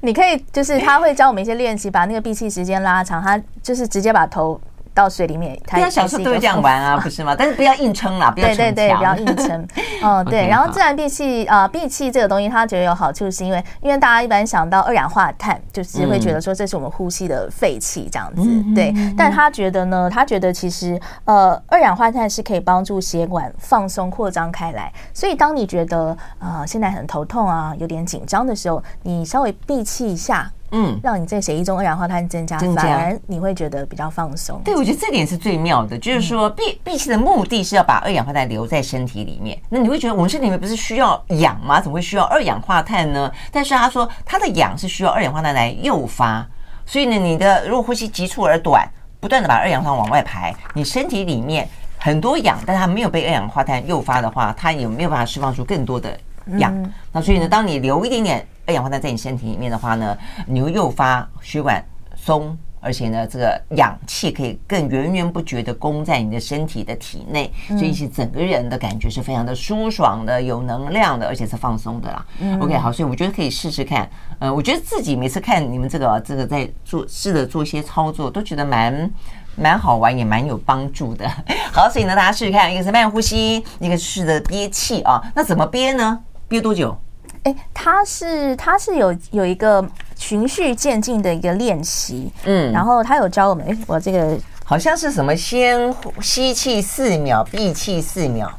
[0.00, 3.22] 你可以就是他会教我们一些练习，把那个闭气时间拉长。
[3.22, 4.60] 他就是直接把头。
[4.94, 7.34] 到水里面，他小时候都会这样玩啊，不是吗？
[7.36, 9.66] 但是不要硬撑啦，不要对，不要硬撑。
[10.02, 10.46] 嗯， 对。
[10.46, 18.42] 然后自然闭气啊，闭气这个东西，他觉得有好处，是因为因为大家一般想到二氧化碳，就是会觉得说这是我们呼吸的废气这样子。
[18.74, 18.94] 对。
[19.18, 24.92] 但他觉得呢，他觉得其实呃，二氧化碳是可以帮助血管放松扩张开来。
[25.12, 30.48] 所以当你觉得呃现在很头痛啊，有点紧张的时候，你稍微闭气一下。
[30.76, 34.60] 嗯，让你在血液中二氧化碳增加，反而你会觉得比较放松。
[34.64, 39.56] 对，我觉得这点是最妙的，就是说闭闭气的目的是要把二氧化碳留在身体里面。
[39.68, 41.80] 那你会觉得我们身体里面不是需要氧吗？
[41.80, 43.30] 怎么会需要二氧化碳呢？
[43.52, 46.44] 但是他说他的氧是需要二氧化碳来诱发，
[46.84, 48.84] 所以呢，你的如果呼吸急促而短，
[49.20, 51.68] 不断的把二氧化碳往外排，你身体里面
[52.00, 56.18] 很多氧，但它没有被二氧化碳诱发的话，它也没有办法释放出更多的
[56.58, 56.74] 氧。
[57.12, 58.44] 那所以呢，当你留一点点。
[58.66, 61.84] 二氧化碳在你身体里面的话呢，你会诱发血管
[62.16, 72.26] 松，而且呢，这个氧气可以更源源不绝的供在你的身体的体内，所以是整个人的感觉是非常的舒爽的、有能量的，而且是放松的啦。
[72.60, 74.08] OK，好，所以我觉得可以试试看。
[74.38, 79.10] 呃，我觉得自己每次看你们这个这个在做试着做一些操作，都觉得蛮
[79.56, 81.28] 蛮好玩，也蛮有帮助的。
[81.72, 85.22] 好，所以呢，大家试试看，一个是慢呼吸，一个是试着憋气啊。
[85.34, 86.20] 那怎么憋呢？
[86.48, 86.96] 憋多久？
[87.44, 89.82] 哎，它是它是有有一个
[90.16, 98.50] 循序渐进的一个练习，嗯，然后他有教我们，哎，我这个好像是什么，先吸气四秒，闭气四秒，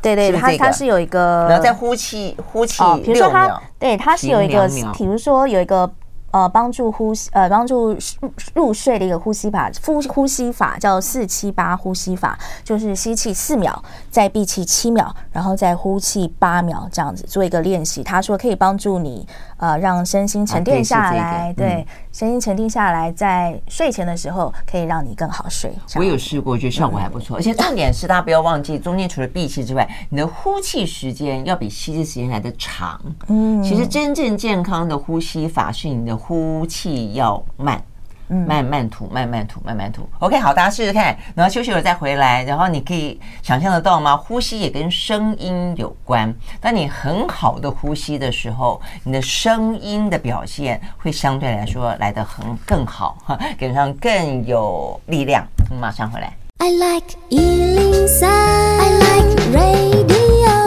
[0.00, 5.90] 对对，它它是有一个，然后再呼气呼气比如说它对，它是有一个，比如说有一个。
[6.30, 7.96] 呃，帮助呼吸，呃，帮助
[8.54, 18.02] 入睡的一个呼吸法，呼呼吸法叫四七八呼吸法，就是吸气四秒，再闭气七秒，然后再呼气八秒，这样子做一个练习。
[18.02, 19.26] 他说可以帮助你，
[19.56, 21.86] 呃，让身心沉淀下来，对。
[22.10, 25.72] 身心沉淀下来，在睡前的时候可以让你更好睡。
[25.94, 27.36] 我有试过，觉得效果还不错。
[27.36, 33.00] 而且重点是，大家不要忘记，中间除了闭气之外，你的呼气时间要比吸气时间来的长。
[33.28, 37.80] 嗯，其实真正健康的呼吸法是你的呼气要慢。
[38.46, 40.06] 慢慢吐，慢慢吐，慢慢吐。
[40.18, 42.44] OK，好，大家试试看，然后休息了再回来。
[42.44, 44.14] 然后你可以想象得到吗？
[44.14, 46.30] 呼吸也跟声音有关。
[46.60, 55.42] 当你很好的呼吸的时候，你的声音的表现会相对来说来得很更好，哈，跟上更有力量。
[55.80, 56.30] 马上回来。
[56.58, 60.57] I like 103, I like radio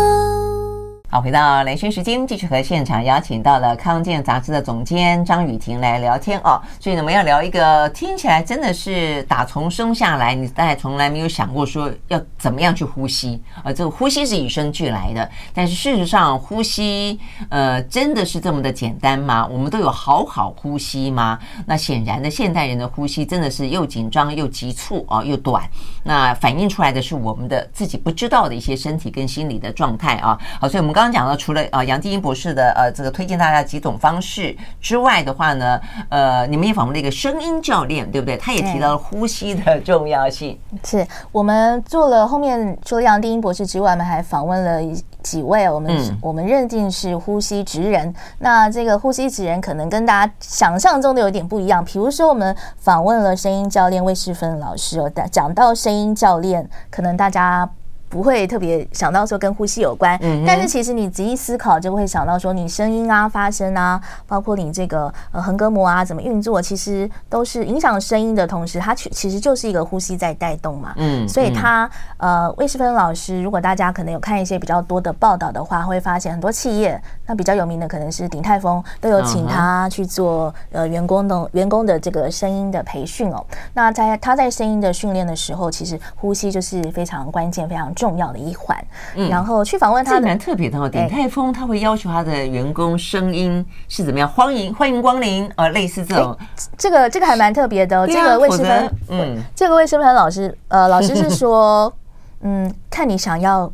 [1.14, 6.58] 好，回到兰萱时间，继续和现场邀请到了康健杂志的总监张雨婷来聊天哦。
[6.80, 15.30] 所以呢，我们要聊一个听起来真的是打从生下来，你大概从来没有想过说要怎么样去呼吸，呃，这个呼吸是与生俱来的。
[15.54, 19.46] 但是事实上，呼吸呃真的是这么的简单吗？
[19.46, 21.38] 我们都有好好呼吸吗？
[21.66, 25.70] 那显然的，现代人的呼吸真的是又紧张又急促啊，又短。
[26.04, 30.40] 那反映出来的是我们的自己不知道的一些身体跟心理的状态啊。
[30.62, 31.02] 好，所以我们刚。
[31.02, 38.38] 刚刚讲到，除了啊杨定一博士的呃这个推荐大家几种方式之外的话呢，呃，你们也访问了一个声音教练，对不对？
[38.38, 40.60] 他也提到了呼吸的重要性。
[40.86, 44.80] 是我们做了后面除了杨定一博士之外，我们还访问了
[45.24, 48.14] 几位我们、嗯、我们认定是呼吸职人。
[48.40, 51.84] 那这个呼吸职人可能跟大家想象中的有点不一样。
[51.84, 57.70] 比如说，我们访问了声音教练魏世芬老师哦，讲到声音教练，可能大家。
[58.12, 70.94] 不会特别想到说跟呼吸有关，但是其实你仔细思考就会想到说，你声音啊、发声啊，包括你这个呃横膈膜啊怎么运作，其实都是影响声音的同时，它其其实就是一个呼吸在带动嘛。
[70.98, 83.42] 嗯，所以他呃魏世芬老师，如果大家可能有看一些比较多的报道的话，会发现很多企业，那比较有名的可能是鼎泰丰，都有请他去做呃员工的员工的这个声音的培训哦。
[83.74, 87.90] 那在他在声音的训练的时候，其实呼吸就是非常关键，非常。
[88.02, 88.76] 重要的一环，
[89.16, 90.90] 嗯，然后去访问他，蛮特别的哦。
[90.90, 94.28] 鼎泰丰他会要求他的员工声音是怎么样？
[94.28, 96.36] 欢迎欢迎光临，呃，类似这种，
[96.76, 98.08] 这个这个还蛮特别的。
[98.08, 101.94] 这个魏世芬，嗯，这个魏世芬老师，呃， 老师是说，
[102.40, 103.72] 嗯，看你想要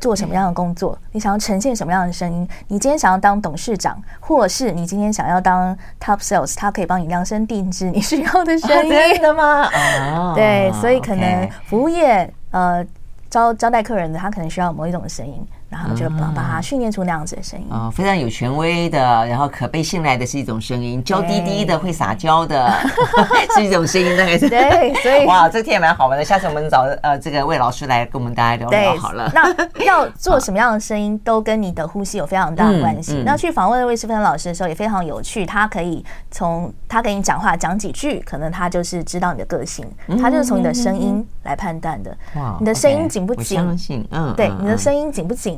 [0.00, 2.48] 做什么样的工作，你想要呈现什么样的声音。
[2.66, 9.70] 你今天想要当董事长，或是你今天想要当 top sales，他可以帮你量身定制 你需要的声音，真的吗？
[10.16, 12.84] 哦，对，所以可能服务业，呃。
[13.30, 15.46] 招招待客人的，他可能需要某一种声音。
[15.68, 22.72] 然后就把把它训练出那样子的声音哦，非常有权威的，然后可被信赖的是一种声音，娇滴滴的，会撒娇的
[23.54, 26.24] 是一种声音，大概是对，所以 哇，这个天也蛮好玩的。
[26.24, 29.30] 下次我们找呃这个魏老师来跟我们大家聊聊好了。
[29.34, 33.22] 那要 做什么样的声音，都跟你的呼吸有非常大的关系。
[33.26, 39.84] 那去访问魏世芬老师的时候也非常有趣，他可以从他给你讲话讲几句，可能他就是知道你的个性，
[40.18, 42.16] 他就是从你的声音来判断的。
[42.36, 43.58] 哇，你的声音紧不紧？
[43.58, 45.57] 相信，嗯，对，你的声音紧不紧？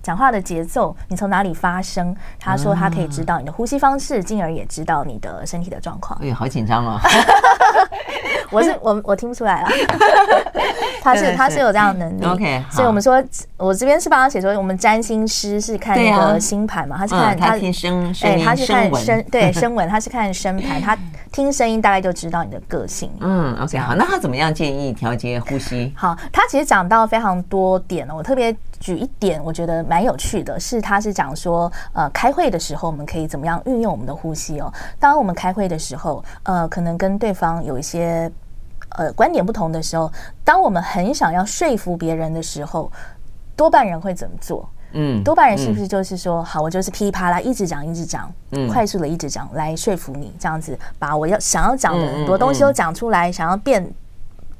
[0.01, 2.15] 讲话的节奏，你从哪里发声？
[2.39, 6.19] 他说他可以知道你的呼吸方式，进而也知道你的身体的状况。
[6.23, 6.99] 哎，好紧张哦！
[8.51, 9.69] 我是我我听不出来 了。
[11.01, 12.25] 他是他是有这样的能力。
[12.25, 13.23] OK，所以我们说，
[13.57, 20.97] 我这边是帮他写说，我们占星师是看那个星盘嘛，他是看他听声哎，他是看声对 声纹，他是看声盘，他
[21.31, 23.09] 听声音大概就知道你的个性。
[23.19, 25.93] 嗯，OK，好，那他怎么样建议调节呼吸？
[25.95, 28.55] 好，他其实讲到非常多点哦，我特别。
[28.81, 34.71] 举一点，我觉得蛮有趣的，是他是讲说，呃，开会的时候我们可以怎么样运用我们的呼吸哦。
[34.97, 38.31] 当我们开会的时候，呃，可能跟对方有一些
[38.91, 40.09] 呃观点不同的时候，
[40.45, 42.89] 当我们很想要说服别人的时候，
[43.53, 44.65] 多半人会怎么做？
[44.93, 53.57] 嗯，多半人是不是就是说，嗯、好，我就是噼里啪啦一直讲，一直讲，嗯，快速的一直讲来说服你，这样子把我要想要讲的很多东西都讲出来，想要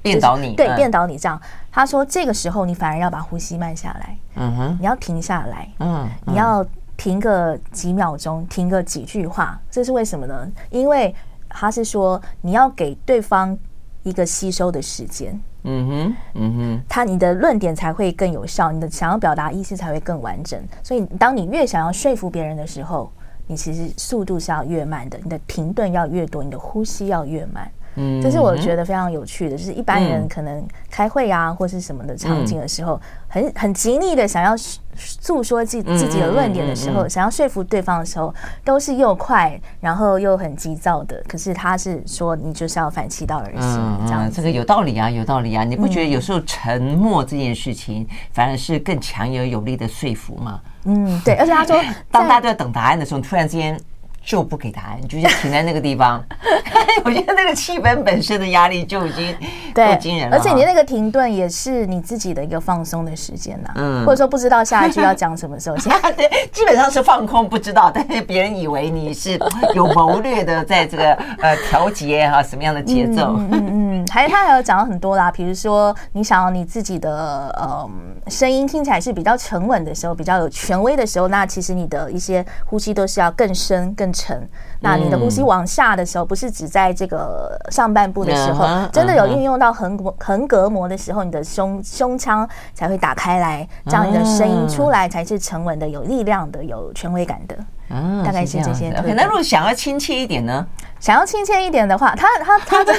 [0.01, 0.19] 变。
[0.19, 1.39] 倒你，对，变倒你这样。
[1.71, 6.65] 他说，这个时候你反而要把呼吸慢下来，嗯哼，你要停下来，嗯，你要
[6.97, 10.51] 停个几秒钟，停个几句话，这是为什么呢？
[10.69, 11.15] 因为
[11.49, 13.57] 他是说你要给对方
[14.03, 20.61] 一个吸收的时间，嗯哼，嗯哼，他你的论点才会更有效，你的想要表达意思才会更完整。
[20.83, 23.11] 所以，当你越想要说服别人的时候，
[23.47, 27.71] 你其实速度是要越慢的，你的停顿要越多，你的呼吸要越慢。
[27.95, 34.55] 嗯，这是我觉得非常有趣的，就是一般人可能开会啊，或是什么的场景的时候，很很极力的想要
[34.95, 38.33] 诉说自自己的论点的时候，想要说服对方的时候，
[38.63, 41.21] 都是又快，然后又很急躁的。
[41.27, 45.63] 可是他是说，你就是要反其道而行，这样这个有道理啊，有道理啊。
[45.63, 50.61] 你不觉得有时候沉默这件事情反而是更强有有力的说服吗？
[50.85, 51.35] 嗯，对。
[51.35, 51.75] 而且他说，
[52.09, 53.77] 当大家都在等答案的时候，突然之间。
[54.23, 56.23] 就不给答案，你就先停在那个地方。
[57.03, 59.35] 我觉得那个气氛本身的压力就已经
[59.73, 60.37] 够惊人了。
[60.37, 63.73] 而且你那个停顿也是你自己的一个放松的时间呐、啊。
[63.77, 65.77] 嗯，或者说不知道下一句要讲什么时候。
[66.15, 69.39] 对，基本上是放空，不知道，但是别人以为你是
[69.73, 73.35] 有谋略的，在这个呃调节哈什么样的节奏。
[73.37, 77.89] 嗯嗯嗯，还有他还有讲到很多啦，比如说你想要你自己的呃
[78.27, 84.47] 声音听起来是比较沉稳的时候，比较有权威的时候，那其实你的一些呼吸都是要更深更沉，
[84.79, 97.57] 那你的呼吸往下的时候，不是只在这个上半部的时候，真的有运用到横横膈膜的时候，你的胸胸腔才会打开来，这样你的声音出来才是沉稳的、有力量的、有权威感的。
[97.93, 98.89] 嗯，大概是这些。
[98.89, 100.65] 那如果想要亲切一点呢？
[100.99, 102.93] 想要亲切一点的话，他他他的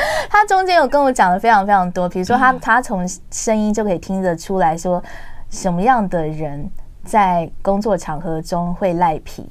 [0.30, 5.02] 他中间有跟我讲的非常非常多，比如说他他从声音就可以听得出来说，
[5.50, 6.70] 什么样的人
[7.04, 9.48] 在工作场合中会赖皮。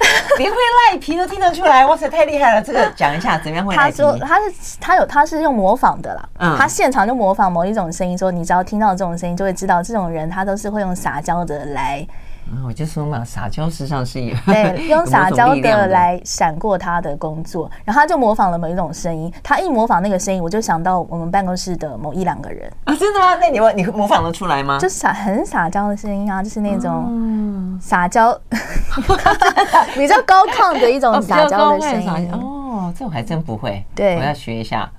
[0.38, 2.62] 连会赖皮都听得出来，哇塞，太厉害了！
[2.62, 3.98] 这个讲一下怎么样会赖皮？
[3.98, 12.06] 他说他是他有他是用模仿的啦，嗯，他现场就模仿某一种声音，说你只要听到这种声音，就会知道这种人他都是会用撒娇的来。
[12.52, 19.32] 嗯，我就说嘛，撒娇实际上是有对， 用撒娇的来闪过他的工作，然后他就模仿了某一种声音。
[19.42, 23.36] 他一模仿那个声音，我就想到我们办公室的某一两个人啊，真的吗？
[23.40, 24.78] 那你你模仿得出来吗？
[24.80, 28.36] 就撒很撒娇的声音啊，就是那种撒娇，
[29.94, 32.32] 比较高亢的一种撒娇的声音。
[32.32, 34.90] 哦，这我还真不会，对，我要学一下。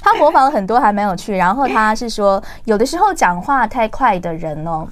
[0.00, 1.36] 他模仿了很多，还蛮有趣。
[1.36, 4.86] 然后他是说，有的时候讲话太快的人哦。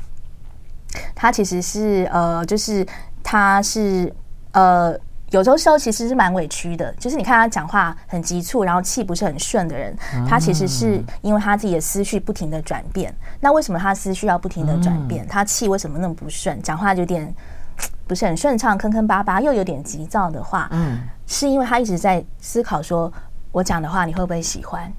[1.17, 2.87] 他其实是呃，就是
[3.25, 4.15] 他是
[4.53, 4.97] 呃，
[5.31, 6.93] 有时候时候其实是蛮委屈的。
[7.01, 9.97] 就是你看他讲话很急促，然后气不是很顺的人，
[10.29, 13.13] 他其实是因为他自己的思绪不停的转变。
[13.41, 15.27] 那为什么他思绪要不停的转变？
[15.27, 16.61] 他气为什么那么不顺？
[16.63, 17.35] 讲话有点
[18.07, 23.13] 不是很顺畅，坑坑巴巴，又有点急躁的话，嗯，是因为他一直在思考说，
[23.51, 24.93] 我讲的话你会不会喜欢？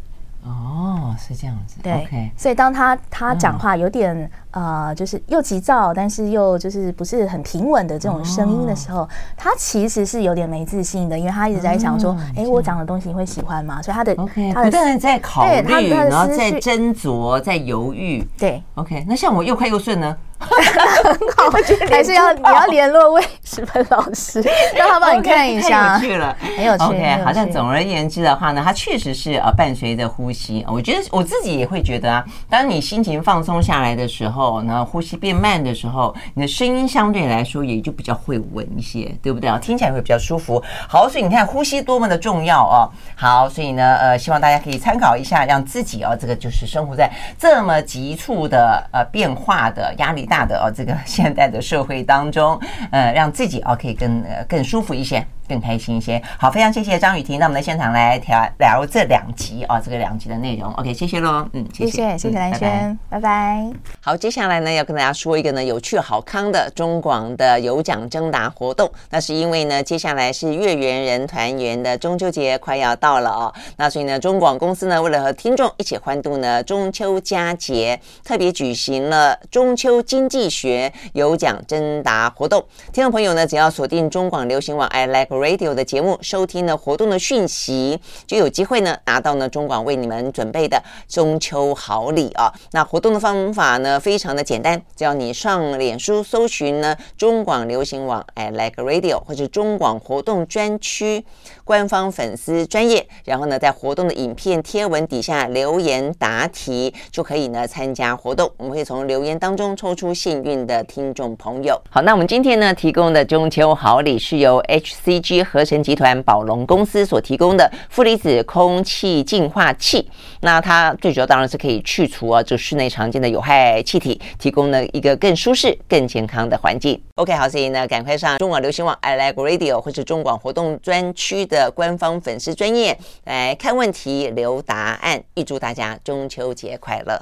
[0.44, 1.78] 哦，是这样子。
[1.82, 13.80] 对所以当他他讲话有点、嗯、呃，就是又急躁，但是又就是不是很平稳的这种声音的时候，哦、他其实是有点没自信的，因为他一直在想说，哎、嗯，我讲的东西你会喜欢吗？
[13.84, 18.28] 所以他的 OK，他的不断在考虑，然后在斟酌，在犹豫。
[18.36, 20.18] 对，OK，那像我又快又顺呢？
[20.40, 21.50] 很好，
[21.90, 24.40] 还是要你要联络魏石芬老师，
[24.78, 25.98] 让他帮你看一下。
[25.98, 26.84] 太有趣了，很有趣。
[26.84, 30.64] OK，好像总而言之的话呢，它确实是呃伴随着呼吸。
[30.70, 39.60] 我觉得我自己也会觉得啊，当你心情放松下来的时候，哦，那呼吸变慢的时候，你的声音相对来说也就比较会稳一些，对不对啊？
[39.60, 40.64] 听起来会比较舒服。
[40.88, 42.90] 好，所以你看呼吸多么的重要哦。
[43.16, 52.60] 好，所以呢，呃，希望大家可以参考一下，让自己哦，这个就是生活在这么急促的呃变化的压力大的哦，这个现代的社会当中，
[52.92, 55.26] 呃，让自己哦可以更呃更舒服一些。
[55.48, 56.22] 更开心一些。
[56.38, 60.72] 好，非常谢谢张雨婷那我们的现场来聊聊这两集啊，这个两集的内容。
[60.74, 63.66] OK，谢谢喽，嗯，谢谢，谢谢，谢谢兰萱，拜拜。
[64.02, 68.92] 好，接下来呢要跟大家说一个呢有趣好康的中广的有奖征答活动。
[69.10, 73.54] 那是因为呢接下来是月圆人团圆的中秋节快要到了哦。
[73.78, 82.64] 那所以呢中广公司呢为了和听众一起欢度呢中秋佳节，特别举行了中秋经济学有奖征答活动。
[82.92, 85.37] 听众朋友呢只要锁定中广流行网 I Like。
[85.38, 92.52] Radio 的节目，收听了活动的讯息，就有机会呢拿到呢中广为你们准备的中秋好礼啊！
[92.72, 101.24] 那活动的方法呢非常的简单，只要你上脸书搜寻呢中广流行网 I Like Radio 或者中广活动专区
[101.64, 108.52] 官方粉丝专页，然后呢在活动的影片贴文底下留言答题，就可以呢参加活动。
[108.58, 111.80] 我们会从留言当中抽出幸运的听众朋友。
[111.90, 115.44] 好，那我们今天呢提供的中秋好礼是由 H C HCG。
[115.44, 120.10] 合成集团宝龙公司所提供的负离子空气净化器，
[120.42, 127.02] 那它最主要当然是可以去除啊，这室内常见的有害气体，提供了一个更舒适、更健康的环境。
[127.16, 135.24] OK，好，所以呢，赶快上中广流行网 I Like Radio 或是中广活动专区的官方粉丝专页来看问题、留答案。
[135.36, 137.22] 预祝大家中秋节快乐！